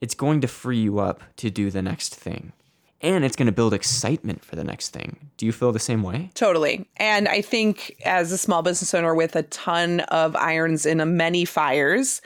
[0.00, 2.52] it's going to free you up to do the next thing.
[3.00, 5.30] And it's going to build excitement for the next thing.
[5.36, 6.30] Do you feel the same way?
[6.34, 6.88] Totally.
[6.98, 11.06] And I think as a small business owner with a ton of irons in a
[11.06, 12.22] many fires,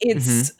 [0.00, 0.56] it's mm-hmm.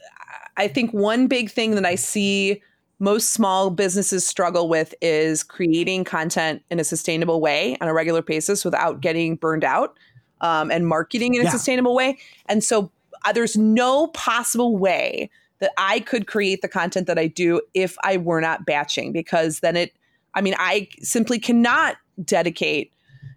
[0.55, 2.61] I think one big thing that I see
[2.99, 8.21] most small businesses struggle with is creating content in a sustainable way on a regular
[8.21, 9.97] basis without getting burned out
[10.41, 11.51] um, and marketing in a Yeah.
[11.51, 12.17] sustainable way.
[12.47, 12.91] And so
[13.25, 15.29] uh, there's no possible way
[15.59, 19.59] that I could create the content that I do if I were not batching because
[19.59, 19.93] then it,
[20.33, 22.91] I mean, I simply cannot dedicate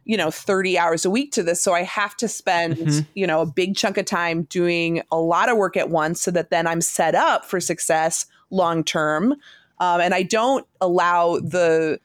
[0.06, 3.06] you know 30 hours a week to this so i have to spend Mhm.
[3.14, 6.30] you know a big chunk of time doing a lot of work at once so
[6.30, 9.32] that then i'm set up for success long term
[9.78, 11.98] um, and i don't allow the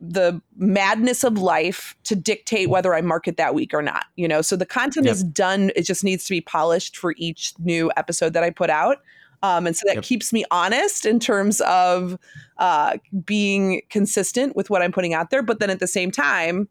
[0.00, 4.40] the madness of life to dictate whether i market that week or not you know
[4.42, 5.12] so the content Yep.
[5.14, 8.70] is done it just needs to be polished for each new episode that i put
[8.70, 8.98] out
[9.42, 10.04] um, and so that Yep.
[10.04, 12.18] keeps me honest in terms of
[12.58, 16.68] uh, being consistent with what i'm putting out there but then at the same time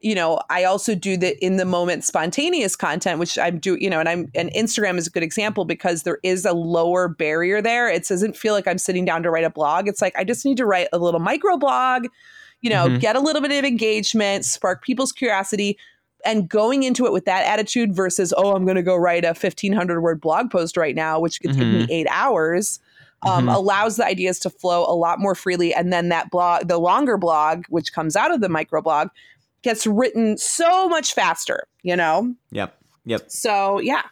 [0.00, 3.88] you know, I also do the in the moment spontaneous content, which I'm do, you
[3.88, 7.62] know, and I'm and Instagram is a good example because there is a lower barrier
[7.62, 7.88] there.
[7.88, 9.88] It doesn't feel like I'm sitting down to write a blog.
[9.88, 12.06] It's like I just need to write a little micro blog,
[12.60, 13.00] you know, Mhm.
[13.00, 15.78] get a little bit of engagement, spark people's curiosity,
[16.24, 19.34] and going into it with that attitude versus, oh, I'm going to go write a
[19.34, 22.78] 1500 word blog post right now, which could take me eight hours.
[23.26, 23.54] Um, Mhm.
[23.54, 27.16] allows the ideas to flow a lot more freely, and then that blog, the longer
[27.16, 29.08] blog, which comes out of the micro blog,
[29.64, 32.34] gets written so much faster, you know?
[32.52, 32.78] Yep.
[33.06, 33.30] Yep.
[33.30, 34.02] So, yeah.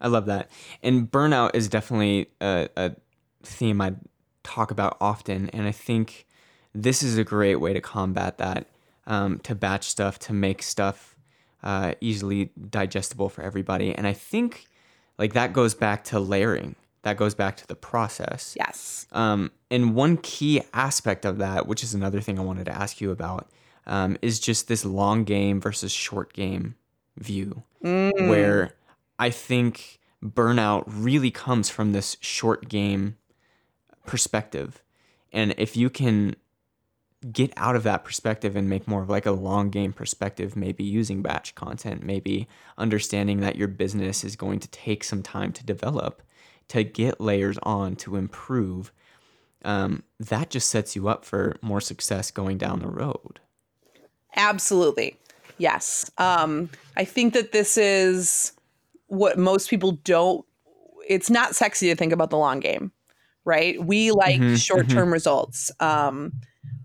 [0.00, 0.50] I love that.
[0.82, 2.92] And burnout is definitely a, a
[3.42, 3.94] theme I
[4.44, 5.48] talk about often.
[5.50, 6.26] And I think
[6.74, 8.66] this is a great way to combat that,
[9.06, 11.16] um, to batch stuff, to make stuff
[11.62, 13.94] uh, easily digestible for everybody.
[13.94, 14.66] And I think
[15.18, 18.54] like that goes back to layering, that goes back to the process.
[18.58, 19.06] Yes.
[19.12, 23.00] Um, and one key aspect of that, which is another thing I wanted to ask
[23.00, 23.50] you about,
[23.90, 26.76] um, is just this long game versus short game
[27.18, 28.28] view Mm.
[28.28, 28.74] where
[29.18, 33.16] I think burnout really comes from this short game
[34.04, 34.82] perspective.
[35.32, 36.36] And if you can
[37.32, 40.84] get out of that perspective and make more of like a long game perspective, maybe
[40.84, 45.64] using batch content, maybe understanding that your business is going to take some time to
[45.64, 46.22] develop,
[46.68, 48.92] to get layers on, to improve,
[49.64, 53.40] um, that just sets you up for more success going down the road.
[54.36, 55.16] Absolutely.
[55.58, 56.10] Yes.
[56.18, 58.52] Um, I think that this is
[59.08, 60.44] what most people don't,
[61.08, 62.92] it's not sexy to think about the long game,
[63.44, 63.82] right?
[63.84, 65.70] We like Mhm, short term results.
[65.80, 66.32] Um,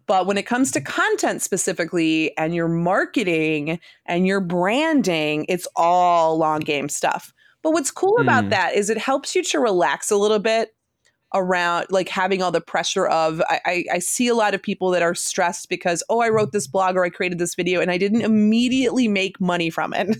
[0.07, 6.37] but when it comes to content specifically and your marketing and your branding, it's all
[6.37, 7.33] long game stuff.
[7.63, 8.49] But what's cool about Mm.
[8.49, 10.74] that is it helps you to relax a little bit
[11.35, 14.89] around like having all the pressure of I, I, I see a lot of people
[14.91, 17.91] that are stressed because oh I wrote this blog or I created this video and
[17.91, 20.15] I didn't immediately make money from it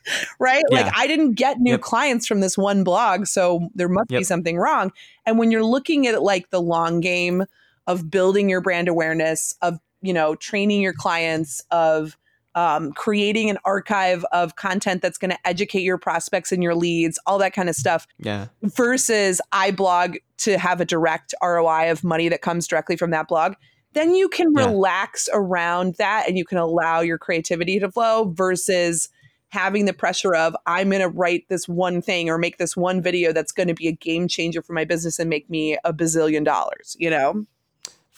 [0.40, 0.82] right Yeah.
[0.82, 1.80] like I didn't get new Yep.
[1.82, 4.92] clients from this one blog so there must be something wrong
[5.26, 7.44] and when you're looking at it like the long game
[7.86, 12.16] of building your brand awareness of you know training your clients of
[12.54, 17.18] um, creating an archive of content that's going to educate your prospects and your leads
[17.26, 18.48] all that kind of stuff Yeah.
[18.62, 23.28] versus I blog to have a direct ROI of money that comes directly from that
[23.28, 23.54] blog,
[23.92, 24.64] then you can Yeah.
[24.66, 29.08] relax around that and you can allow your creativity to flow versus
[29.48, 33.02] having the pressure of I'm going to write this one thing or make this one
[33.02, 35.92] video that's going to be a game changer for my business and make me a
[35.92, 37.44] bazillion dollars, you know?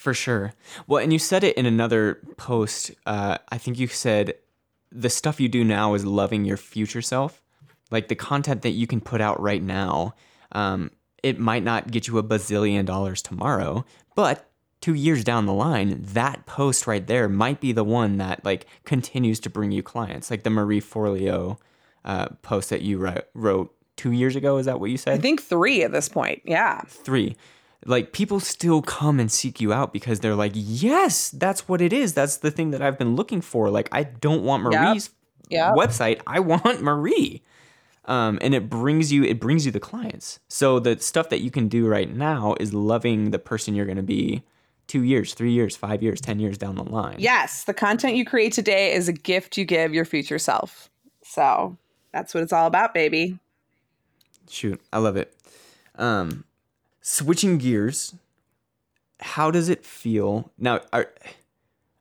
[0.02, 0.52] For sure.
[0.88, 2.90] Well, and you said it in another post.
[3.06, 4.34] Uh, I think you said
[4.90, 7.40] the stuff you do now is loving your future self.
[7.92, 10.16] Like the content that you can put out right now,
[10.50, 10.90] um,
[11.22, 13.84] it might not get you a bazillion dollars tomorrow,
[14.16, 18.44] but two years down the line, that post right there might be the one that
[18.44, 20.32] like continues to bring you clients.
[20.32, 21.58] Like the Marie Forleo
[22.04, 24.56] uh, post that you wrote, wrote two years ago.
[24.56, 25.14] Is that what you said?
[25.14, 26.42] I think three at this point.
[26.44, 26.80] Yeah.
[26.88, 27.36] three
[27.84, 31.92] like people still come and seek you out because they're like yes that's what it
[31.92, 34.72] is that's the thing that i've been looking for like i don't want Yep.
[34.72, 35.10] marie's
[35.48, 35.74] Yep.
[35.74, 37.42] website i want marie
[38.04, 41.50] um, and it brings you it brings you the clients so the stuff that you
[41.50, 44.42] can do right now is loving the person you're going to be
[44.88, 47.64] two years three years five years ten years down the line Yes.
[47.64, 50.90] The content you create today is a gift you give your future self.
[51.22, 51.76] So
[52.12, 53.38] that's what it's all about, baby.
[54.50, 55.34] Shoot, I love it.
[55.96, 56.44] Um,
[57.02, 58.14] switching gears,
[59.20, 60.80] how does it feel now?
[60.92, 61.12] Are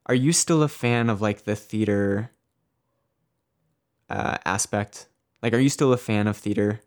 [0.06, 2.30] are you still a fan of like the theater
[4.08, 5.06] uh, aspect?
[5.42, 6.80] Like, are you still a fan of theater?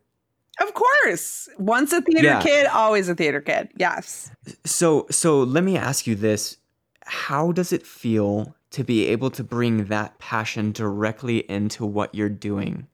[0.62, 1.50] Of course.
[1.58, 2.42] Once a theater Yeah.
[2.42, 3.70] kid, always a theater kid.
[3.78, 4.32] Yes.
[4.66, 6.58] So, so let me ask you this:
[7.06, 12.30] How does it feel to be able to bring that passion directly into what you're
[12.30, 12.88] doing?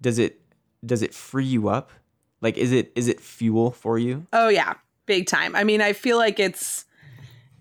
[0.00, 0.40] Does it
[0.84, 1.90] does it free you up?
[2.40, 4.26] Like, is it is it fuel for you?
[4.32, 4.74] Oh, yeah.
[5.06, 5.54] Big time.
[5.56, 6.84] I mean, I feel like it's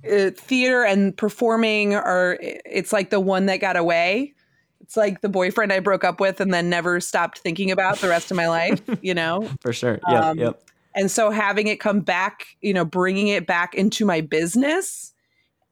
[0.10, 4.34] uh, theater and performing are, it's like the one that got away.
[4.82, 8.08] It's like the boyfriend I broke up with and then never stopped thinking about the
[8.08, 9.50] rest of my life, you know?
[9.62, 10.00] For sure.
[10.10, 10.64] Yeah, Um, yep.
[10.96, 15.14] And so having it come back, you know, bringing it back into my business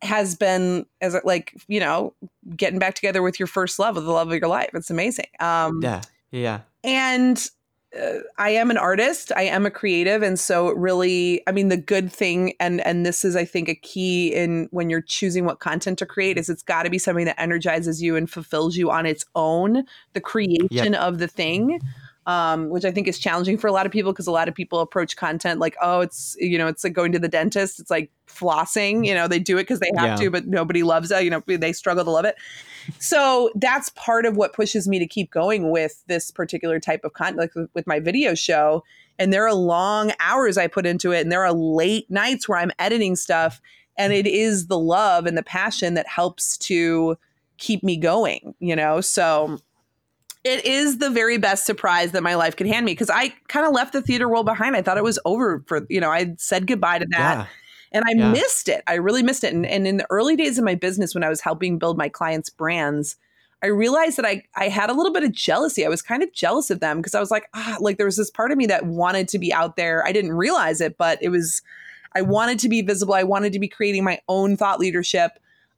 [0.04, 2.14] has been as it like, you know,
[2.56, 4.70] getting back together with your first love, with the love of your life.
[4.74, 5.26] It's amazing.
[5.40, 6.02] Um, Yeah.
[6.32, 6.60] Yeah.
[6.84, 7.50] and
[7.96, 9.32] uh, I am an artist.
[9.36, 13.24] I am a creative, and so really, I mean, the good thing, and and this
[13.24, 16.64] is, I think, a key in when you're choosing what content to create is it's
[16.64, 19.86] got to be something that energizes you and fulfills you on its own.
[20.14, 21.80] The creation of the thing,
[22.28, 24.54] um, which I think is challenging for a lot of people because a lot of
[24.54, 27.80] people approach content like, oh, it's you know, it's like going to the dentist.
[27.80, 29.04] It's like flossing.
[29.08, 30.26] You know, they do it because they have Yeah.
[30.26, 31.24] to, but nobody loves it.
[31.24, 32.36] You know, they struggle to love it
[33.00, 37.14] so that's part of what pushes me to keep going with this particular type of
[37.14, 38.84] content like with- with my video show
[39.20, 42.58] and there are long hours i put into it and there are late nights where
[42.58, 43.60] i'm editing stuff
[43.98, 47.18] and it is the love and the passion that helps to
[47.58, 49.58] keep me going you know so
[50.48, 53.66] it is the very best surprise that my life could hand me because i kind
[53.66, 56.34] of left the theater world behind i thought it was over for you know i
[56.38, 57.46] said goodbye to that Yeah.
[57.92, 58.32] and I Yeah.
[58.32, 58.84] missed it.
[58.88, 59.54] I really missed it.
[59.54, 62.10] And, and in the early days of my business, when I was helping build my
[62.10, 63.16] clients' brands,
[63.64, 65.86] I realized that I I had a little bit of jealousy.
[65.86, 68.18] I was kind of jealous of them because I was like, ah, like there was
[68.18, 70.06] this part of me that wanted to be out there.
[70.06, 71.62] I didn't realize it, but it was
[72.14, 73.14] I wanted to be visible.
[73.14, 75.32] I wanted to be creating my own thought leadership.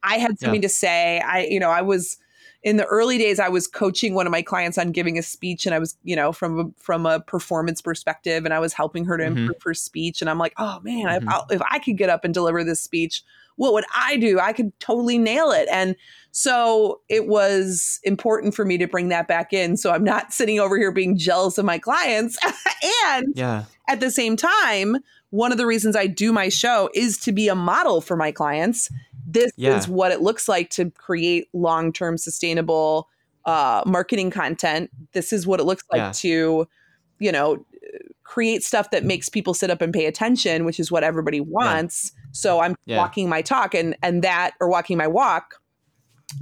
[0.03, 1.19] I had something to say.
[1.19, 2.17] I, you know, I was
[2.63, 5.65] in the early days, I was coaching one of my clients on giving a speech,
[5.65, 9.05] and I was, you know, from a, from a performance perspective, and I was helping
[9.05, 9.27] her to Mhm.
[9.27, 10.21] improve her speech.
[10.21, 11.29] And I'm like, oh man, if, Mhm.
[11.29, 13.23] I'll, if I could get up and deliver this speech,
[13.55, 14.39] what would I do?
[14.39, 15.67] I could totally nail it.
[15.71, 15.95] And
[16.31, 19.75] so it was important for me to bring that back in.
[19.75, 22.37] So I'm not sitting over here being jealous of my clients.
[23.05, 23.65] and Yeah.
[23.89, 24.97] at the same time,
[25.31, 28.31] one of the reasons I do my show is to be a model for my
[28.31, 28.89] clients.
[29.31, 29.77] This Yeah.
[29.77, 33.07] is what it looks like to create long term sustainable
[33.45, 34.89] uh, marketing content.
[35.13, 36.11] This is what it looks like Yeah.
[36.13, 36.67] to,
[37.19, 37.65] you know,
[38.23, 42.11] create stuff that makes people sit up and pay attention, which is what everybody wants.
[42.13, 42.21] Yeah.
[42.31, 45.55] So I'm walking my talk and and that or walking my walk.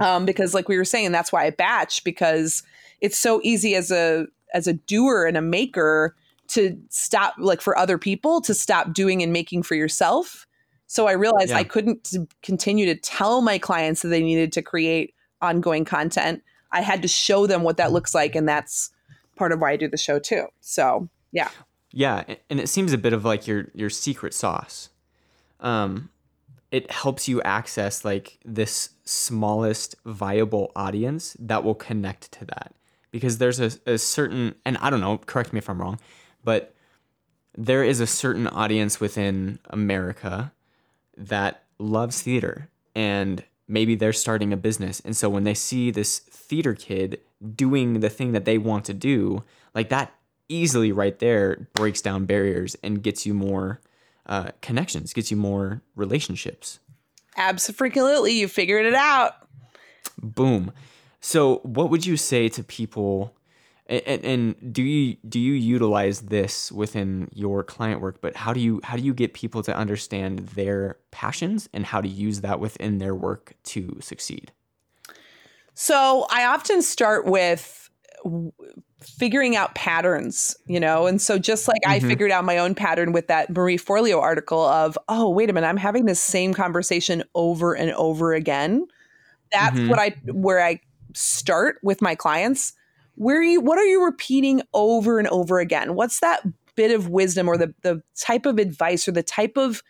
[0.00, 2.62] Um, because like we were saying, that's why I batch because
[3.00, 6.14] it's so easy as a as a doer and a maker
[6.48, 10.46] to stop like for other people to stop doing and making for yourself.
[10.88, 11.58] So I realized yeah.
[11.58, 16.42] I couldn't continue to tell my clients that they needed to create ongoing content.
[16.72, 18.90] I had to show them what that looks like and that's
[19.36, 20.46] part of why I do the show too.
[20.60, 21.50] So, yeah.
[21.92, 24.90] Yeah, and it seems a bit of like your your secret sauce.
[25.60, 26.10] Um,
[26.70, 32.74] it helps you access like this smallest viable audience that will connect to that
[33.10, 35.98] because there's a, a certain and I don't know, correct me if I'm wrong,
[36.44, 36.74] but
[37.56, 40.52] there is a certain audience within America
[41.18, 46.18] that loves theater and maybe they're starting a business and so when they see this
[46.18, 47.20] theater kid
[47.54, 49.44] doing the thing that they want to do
[49.74, 50.12] like that
[50.48, 53.80] easily right there breaks down barriers and gets you more
[54.28, 56.80] uh, connections, gets you more relationships.
[57.36, 58.32] Absolutely.
[58.32, 59.48] You figured it out.
[60.20, 60.72] Boom.
[61.20, 63.34] So, what would you say to people?
[63.88, 68.20] And, and, do you do you utilize this within your client work?
[68.20, 72.02] But how do you how do you get people to understand their passions and how
[72.02, 74.52] to use that within their work to succeed?
[75.72, 77.88] So I often start with
[79.00, 81.06] figuring out patterns, you know?
[81.06, 81.92] And so just like mm-hmm.
[81.92, 85.52] I figured out my own pattern with that Marie Forleo article of, oh, wait a
[85.52, 88.86] minute, I'm having this same conversation over and over again.
[89.52, 89.88] That's mm-hmm.
[89.88, 90.80] what I where I
[91.14, 92.74] start with my clients.
[93.18, 95.94] Where you what are you repeating over and over again?
[95.94, 96.42] What's that
[96.74, 99.82] bit of wisdom or the the type of advice or the type of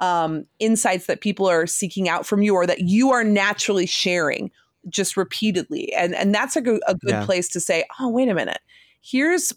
[0.00, 4.50] um, insights that people are seeking out from you or that you are naturally sharing?
[4.88, 5.92] just repeatedly.
[5.94, 7.24] And and that's a, go- a good yeah.
[7.24, 8.60] place to say, oh, wait a minute.
[9.00, 9.52] Here's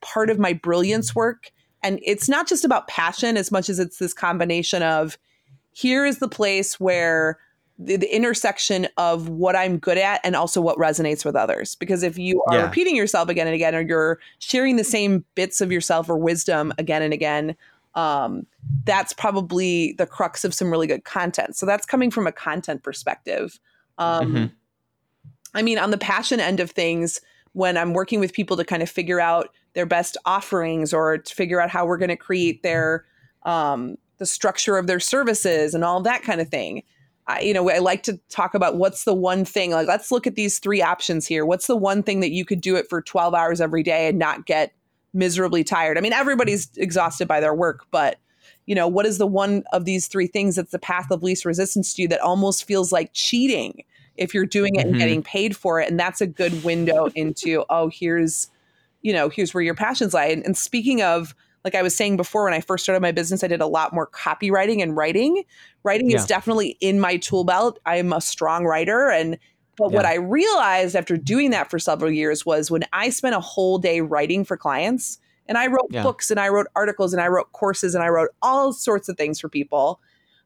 [0.00, 1.50] part of my brilliance work.
[1.82, 5.18] And it's not just about passion as much as it's this combination of
[5.72, 7.38] here is the place where
[7.78, 11.74] the, the, intersection of what I'm good at and also what resonates with others.
[11.74, 12.64] Because if you are yeah.
[12.64, 16.72] repeating yourself again and again, or you're sharing the same bits of yourself or wisdom
[16.78, 17.56] again and again,
[17.94, 18.46] um,
[18.84, 21.56] that's probably the crux of some really good content.
[21.56, 23.58] So that's coming from a content perspective.
[23.98, 24.44] Um, mm-hmm.
[25.54, 27.20] I mean, on the passion end of things,
[27.52, 31.34] when I'm working with people to kind of figure out their best offerings or to
[31.34, 33.04] figure out how we're going to create their
[33.44, 36.82] um, the structure of their services and all that kind of thing.
[37.26, 39.70] I, you know, I like to talk about what's the one thing.
[39.70, 41.46] Like, let's look at these three options here.
[41.46, 44.18] What's the one thing that you could do it for 12 hours every day and
[44.18, 44.72] not get
[45.14, 45.96] miserably tired?
[45.96, 48.18] I mean, everybody's exhausted by their work, but
[48.66, 51.44] you know, what is the one of these three things that's the path of least
[51.44, 53.84] resistance to you that almost feels like cheating?
[54.16, 54.90] if you're doing it mm-hmm.
[54.90, 55.90] and getting paid for it.
[55.90, 58.48] And that's a good window into, oh, here's,
[59.02, 60.26] you know, here's where your passions lie.
[60.26, 61.34] And, and speaking of,
[61.64, 63.94] like I was saying before, when I first started my business, I did a lot
[63.94, 65.44] more copywriting and writing.
[65.82, 66.18] Writing yeah.
[66.18, 67.78] is definitely in my tool belt.
[67.86, 69.10] I'm a strong writer.
[69.10, 69.38] And,
[69.76, 69.96] but yeah.
[69.96, 73.78] what I realized after doing that for several years was when I spent a whole
[73.78, 76.02] day writing for clients, and I wrote yeah.
[76.02, 79.16] books and I wrote articles and I wrote courses and I wrote all sorts of
[79.16, 80.00] things for people.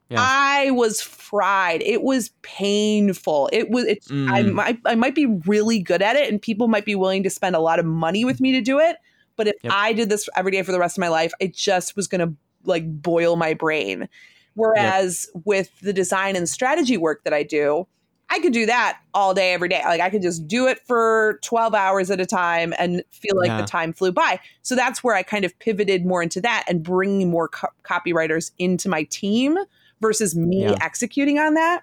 [0.09, 0.19] Yeah.
[0.21, 1.83] I was fried.
[1.83, 3.51] It was painful.
[3.53, 3.85] It was.
[3.85, 4.09] It's.
[4.09, 4.31] Mm.
[4.31, 4.79] I might.
[4.87, 7.61] I might be really good at it, and people might be willing to spend a
[7.61, 8.97] lot of money with me to do it.
[9.39, 9.73] But if yep.
[9.75, 12.21] I did this every day for the rest of my life, it just was going
[12.21, 12.35] to
[12.65, 14.09] like boil my brain.
[14.55, 15.43] Whereas yep.
[15.47, 17.87] with the design and strategy work that I do,
[18.31, 19.81] I could do that all day, every day.
[19.85, 23.47] Like I could just do it for 12 hours at a time and feel like
[23.47, 23.61] yeah.
[23.61, 24.41] the time flew by.
[24.63, 28.51] So that's where I kind of pivoted more into that and bringing more co- copywriters
[28.59, 29.57] into my team
[30.01, 30.77] versus me yeah.
[30.83, 31.83] executing on that.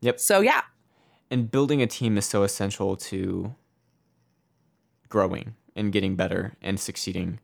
[0.00, 0.18] Yep.
[0.18, 0.62] So yeah.
[1.30, 3.54] And building a team is so essential to
[5.10, 7.40] growing and getting better and succeeding.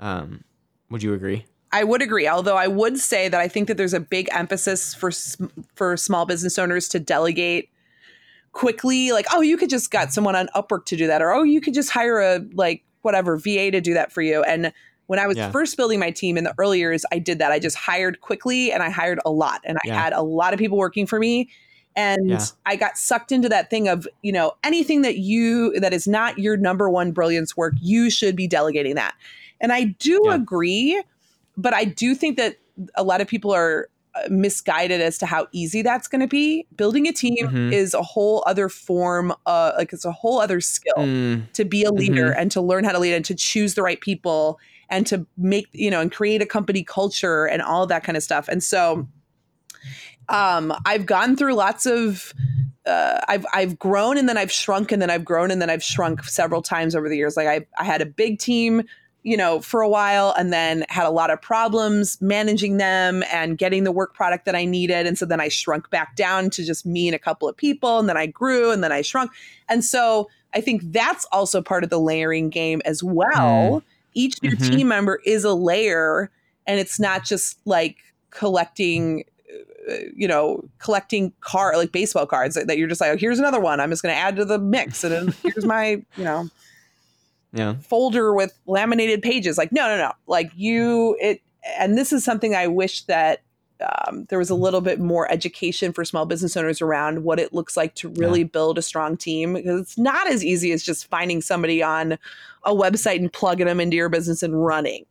[0.00, 0.42] Um,
[0.90, 1.44] would you agree?
[1.72, 2.26] I would agree.
[2.26, 5.12] Although I would say that I think that there's a big emphasis for
[5.74, 7.70] for small business owners to delegate
[8.52, 9.12] quickly.
[9.12, 11.60] Like, oh, you could just got someone on Upwork to do that, or oh, you
[11.60, 14.42] could just hire a like whatever VA to do that for you.
[14.42, 14.72] And
[15.06, 15.50] when I was yeah.
[15.50, 17.52] first building my team in the early years, I did that.
[17.52, 20.00] I just hired quickly and I hired a lot and I yeah.
[20.00, 21.50] had a lot of people working for me.
[21.96, 22.44] And yeah.
[22.66, 26.38] I got sucked into that thing of, you know, anything that you, that is not
[26.38, 29.14] your number one brilliance work, you should be delegating that.
[29.60, 31.02] And I do agree,
[31.56, 32.56] but I do think that
[32.94, 36.66] a lot of people are uh, misguided as to how easy that's going to be.
[36.76, 37.72] Building a team mm-hmm.
[37.72, 41.52] is a whole other form, uh, like it's a whole other skill mm.
[41.52, 42.40] to be a leader mm-hmm.
[42.40, 44.58] and to learn how to lead and to choose the right people
[44.90, 48.16] and to make you know and create a company culture and all of that kind
[48.16, 49.06] of stuff and so
[50.30, 52.32] um, i've gone through lots of
[52.86, 55.82] uh, I've I've grown and then I've shrunk and then I've grown and then I've
[55.82, 57.36] shrunk several times over the years.
[57.36, 58.84] Like I I had a big team
[59.22, 63.58] you know, for a while and then had a lot of problems managing them and
[63.58, 65.06] getting the work product that I needed.
[65.06, 67.98] And so then I shrunk back down to just me and a couple of people.
[67.98, 69.30] And then I grew and then I shrunk.
[69.68, 73.80] And so I think that's also part of the layering game as well.
[73.80, 73.82] Mm.
[74.14, 74.76] Each new mm-hmm.
[74.76, 76.30] team member is a layer
[76.66, 77.98] and it's not just like
[78.30, 79.24] collecting
[80.14, 83.60] you know, collecting car like baseball cards that, that you're just like, oh, here's another
[83.60, 83.80] one.
[83.80, 86.48] I'm just going to add to the mix, and then here's my, you know,
[87.52, 87.74] yeah.
[87.74, 89.58] folder with laminated pages.
[89.58, 90.12] Like no no no.
[90.26, 91.42] Like you it
[91.78, 93.42] and this is something i wish that
[94.06, 97.54] um, there was a little bit more education for small business owners around what it
[97.54, 98.46] looks like to really yeah.
[98.46, 102.18] build a strong team because it's not as easy as just finding somebody on
[102.64, 105.06] a website and plugging them into your business and running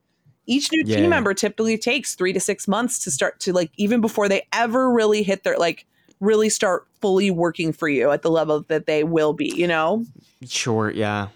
[0.49, 0.97] each new yeah.
[0.97, 4.45] team member typically takes three to six months to start to like even before they
[4.51, 5.85] ever really hit their like
[6.19, 10.05] really start fully working for you at the level that they will be you know
[10.45, 11.27] sure yeah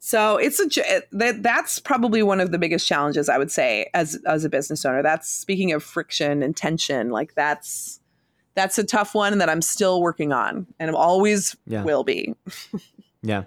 [0.00, 4.18] so it's a that that's probably one of the biggest challenges I would say as
[4.26, 5.02] as a business owner.
[5.02, 8.00] That's speaking of friction and tension, like that's
[8.54, 11.84] that's a tough one that I'm still working on and I'm always yeah.
[11.84, 12.34] will be.
[13.22, 13.44] yeah.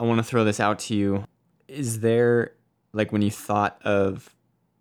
[0.00, 1.24] I want to throw this out to you.
[1.68, 2.54] Is there
[2.92, 4.34] like when you thought of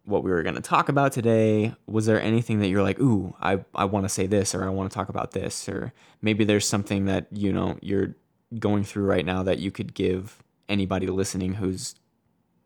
[0.05, 3.35] what we were going to talk about today, was there anything that you're like, "Ooh,
[3.41, 6.43] I I want to say this or I want to talk about this or maybe
[6.43, 8.15] there's something that, you know, you're
[8.57, 11.95] going through right now that you could give anybody listening who's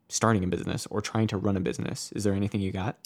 [0.10, 2.12] starting a business or trying to run a business?
[2.14, 2.98] Is there anything you got?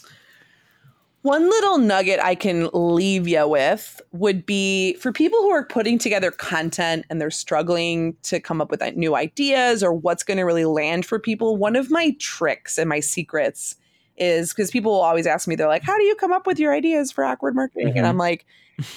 [1.27, 5.99] One little nugget I can leave you with would be for people who are putting
[5.99, 10.43] together content and they're struggling to come up with new ideas or what's going to
[10.43, 11.57] really land for people.
[11.57, 13.75] One of my tricks and my secrets
[14.15, 16.59] is because people will always ask me, they're like, How do you come up with
[16.59, 17.89] your ideas for awkward marketing?
[17.89, 17.97] Mm-hmm.
[17.97, 18.45] And I'm like,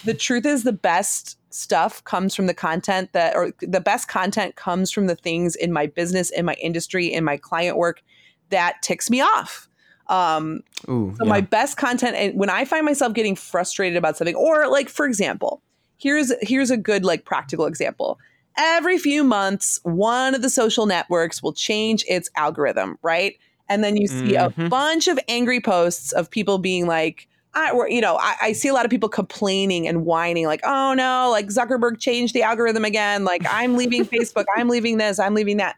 [0.05, 4.55] The truth is, the best stuff comes from the content that, or the best content
[4.55, 8.05] comes from the things in my business, in my industry, in my client work
[8.51, 9.70] that ticks me off.
[10.11, 11.31] Um, Ooh, so yeah.
[11.31, 15.07] my best content, and when I find myself getting frustrated about something, or like for
[15.07, 15.63] example,
[15.97, 18.19] here's here's a good like practical example.
[18.59, 23.37] Every few months, one of the social networks will change its algorithm, right?
[23.69, 24.63] And then you see mm-hmm.
[24.63, 28.67] a bunch of angry posts of people being like, I, you know, I, I, see
[28.67, 32.85] a lot of people complaining and whining, like, "Oh no, like Zuckerberg changed the algorithm
[32.85, 33.25] again.
[33.25, 34.45] Like, I'm leaving Facebook.
[34.57, 35.19] I'm leaving this.
[35.19, 35.77] I'm leaving that."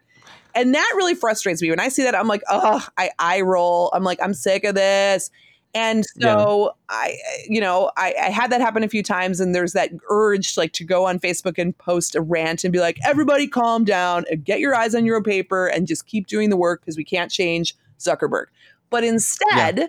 [0.55, 2.15] And that really frustrates me when I see that.
[2.15, 3.89] I'm like, "Oh, I I roll.
[3.93, 5.31] I'm like, I'm sick of this."
[5.75, 6.95] And so yeah.
[6.95, 7.17] I,
[7.49, 10.71] you know, I, I, had that happen a few times, and there's that urge, like,
[10.73, 14.45] to go on Facebook and post a rant and be like, "Everybody, calm down and
[14.45, 17.31] get your eyes on your paper and just keep doing the work because we can't
[17.31, 18.45] change Zuckerberg."
[18.89, 19.77] But instead.
[19.77, 19.87] Yeah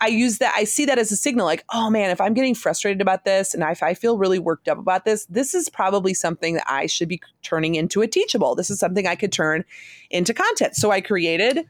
[0.00, 2.54] I use that, I see that as a signal like, oh man, if I'm getting
[2.54, 6.14] frustrated about this and if I feel really worked up about this, this is probably
[6.14, 8.54] something that I should be turning into a teachable.
[8.54, 9.64] This is something I could turn
[10.10, 10.76] into content.
[10.76, 11.66] So I created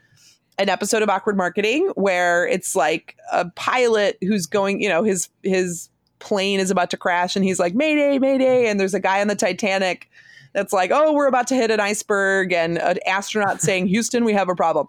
[0.59, 5.29] an episode of awkward marketing where it's like a pilot who's going, you know, his
[5.43, 8.68] his plane is about to crash and he's like, Mayday, Mayday.
[8.68, 10.09] And there's a guy on the Titanic
[10.55, 14.33] that's like, oh, we're about to hit an iceberg, and an astronaut saying, Houston, we
[14.33, 14.89] have a problem.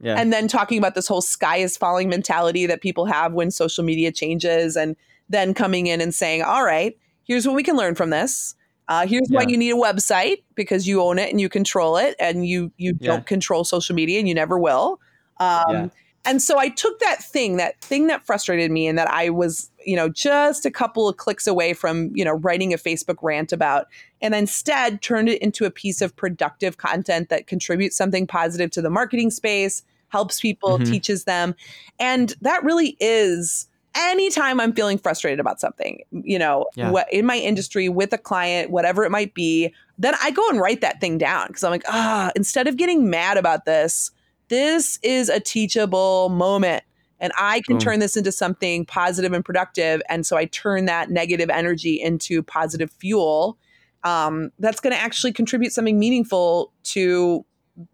[0.00, 0.14] Yeah.
[0.16, 3.84] And then talking about this whole sky is falling mentality that people have when social
[3.84, 4.96] media changes, and
[5.28, 8.54] then coming in and saying, all right, here's what we can learn from this.
[8.88, 9.36] Uh, here's yeah.
[9.36, 12.72] why you need a website because you own it and you control it, and you
[12.76, 13.12] you yeah.
[13.12, 14.98] don't control social media and you never will.
[15.38, 15.92] Um,
[16.26, 19.70] and so I took that thing, that thing that frustrated me, and that I was,
[19.86, 23.52] you know, just a couple of clicks away from, you know, writing a Facebook rant
[23.52, 23.86] about,
[24.20, 28.82] and instead turned it into a piece of productive content that contributes something positive to
[28.82, 30.90] the marketing space, helps people, mm-hmm.
[30.90, 31.54] teaches them.
[31.98, 36.90] And that really is anytime I'm feeling frustrated about something, you know, yeah.
[36.90, 40.60] what, in my industry with a client, whatever it might be, then I go and
[40.60, 44.10] write that thing down because I'm like, ah, instead of getting mad about this,
[44.48, 46.84] this is a teachable moment
[47.20, 50.00] and I can turn this into something positive and productive.
[50.08, 53.58] And so I turn that negative energy into positive fuel.
[54.04, 57.44] Um, that's going to actually contribute something meaningful to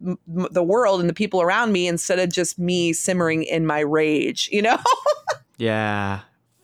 [0.05, 3.81] m- the world and the people around me instead of just me simmering in my
[3.81, 4.79] rage, you know?
[5.59, 6.21] yeah,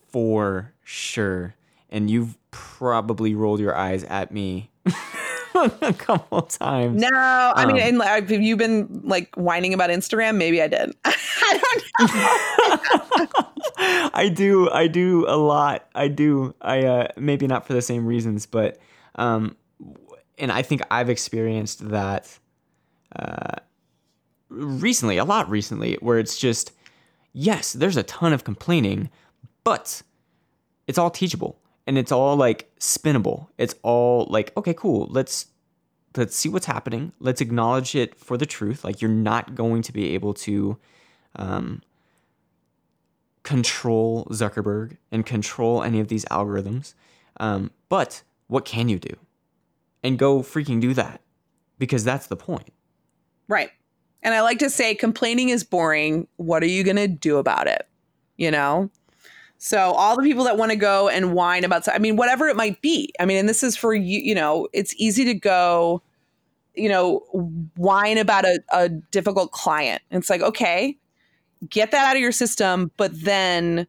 [0.09, 1.55] for sure.
[1.91, 4.70] And you've probably rolled your eyes at me
[5.55, 7.01] a couple times.
[7.01, 10.37] No, I um, mean, and, have you been like whining about Instagram?
[10.37, 10.95] Maybe I did.
[11.05, 13.49] I don't know.
[14.14, 14.70] I do.
[14.70, 15.89] I do a lot.
[15.95, 16.55] I do.
[16.61, 18.79] I uh, maybe not for the same reasons, but
[19.16, 19.57] um,
[20.39, 22.39] and I think I've experienced that
[24.48, 26.72] recently, a lot recently, where it's just,
[27.32, 29.10] yes, there's a ton of complaining,
[29.64, 30.02] but
[30.86, 33.48] it's all teachable and it's all like spinnable.
[33.58, 35.08] It's all like, okay, cool.
[35.10, 35.46] Let's
[36.16, 37.12] let's see what's happening.
[37.20, 38.84] Let's acknowledge it for the truth.
[38.84, 40.78] Like you're not going to be able to
[41.36, 41.82] um,
[43.42, 46.94] control Zuckerberg and control any of these algorithms.
[47.40, 49.16] Um, but what can you do?
[50.02, 51.22] And go freaking do that
[51.78, 52.72] because that's the point.
[53.49, 53.70] Right.
[54.22, 56.28] And I like to say complaining is boring.
[56.36, 57.88] What are you going to do about it?
[58.36, 58.90] You know?
[59.59, 62.57] So all the people that want to go and whine about I mean whatever it
[62.57, 63.12] might be.
[63.20, 66.03] I mean and this is for you, you know, it's easy to go
[66.74, 67.18] you know,
[67.76, 70.03] whine about a, a difficult client.
[70.11, 70.97] It's like, okay,
[71.68, 73.86] get that out of your system, but then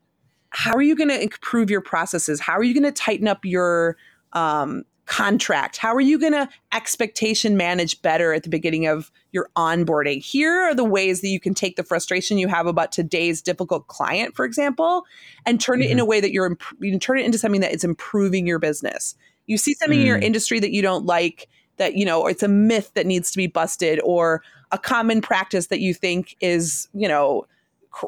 [0.49, 2.39] how are you going to improve your processes?
[2.39, 3.97] How are you going to tighten up your
[4.33, 4.83] um,
[5.13, 5.77] contract?
[5.77, 10.23] How are you going to expectation manage better at the beginning of your onboarding?
[10.23, 13.85] Here are the ways that you can take the frustration you have about today's difficult
[13.85, 15.05] client, for example,
[15.45, 15.89] and turn mm-hmm.
[15.89, 17.83] it in a way that you're imp- you can turn it into something that is
[17.83, 19.13] improving your business.
[19.45, 20.01] You see something mm.
[20.01, 20.23] in your mm.
[20.23, 21.47] industry that you don't like
[21.77, 24.41] that you know or it's a myth that needs to be busted or
[24.71, 27.45] a common practice that you think is you know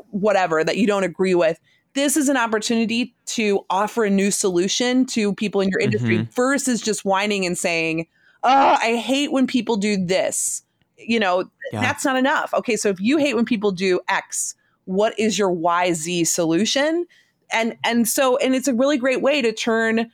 [0.10, 1.60] whatever that you don't agree with
[1.96, 6.32] this is an opportunity to offer a new solution to people in your industry mm-hmm.
[6.32, 8.08] versus just whining and saying
[8.44, 10.64] oh i hate when people do this
[10.98, 11.82] you know yeah.
[11.82, 15.50] that's not enough okay so if you hate when people do x what is your
[15.50, 17.06] yz solution
[17.52, 20.12] and and so and it's a really great way to turn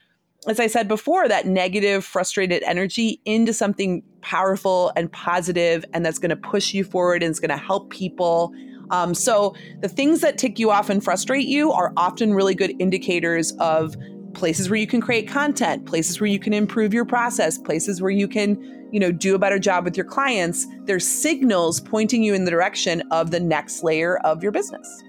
[0.48, 6.18] as I said before, that negative, frustrated energy into something powerful and positive, and that's
[6.18, 8.52] going to push you forward and it's going to help people.
[8.92, 12.76] Um, so, the things that tick you off and frustrate you are often really good
[12.78, 13.96] indicators of
[14.34, 18.10] places where you can create content, places where you can improve your process, places where
[18.10, 20.66] you can, you know, do a better job with your clients.
[20.84, 25.02] There's signals pointing you in the direction of the next layer of your business.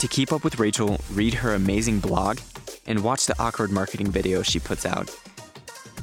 [0.00, 2.38] To keep up with Rachael, read her amazing blog
[2.86, 5.08] and watch the awkward marketing video she puts out.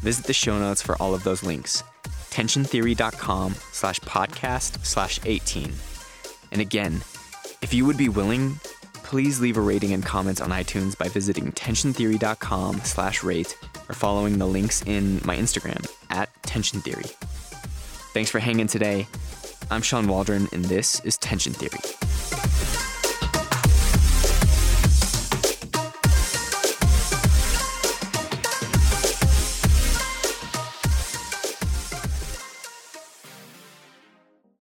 [0.02, 1.84] Visit the show notes for all of those links.
[2.32, 5.72] tensiontheory.com slash podcast slash 18.
[6.52, 7.02] And again,
[7.62, 8.60] if you would be willing,
[9.04, 13.58] please leave a rating and comments on iTunes by visiting tensiontheory.com slash rate
[13.90, 17.10] or following the links in my Instagram at tensiontheory.
[18.14, 19.08] Thanks for hanging today.
[19.70, 22.11] I'm Sean Waldron, and this is Tension Theory.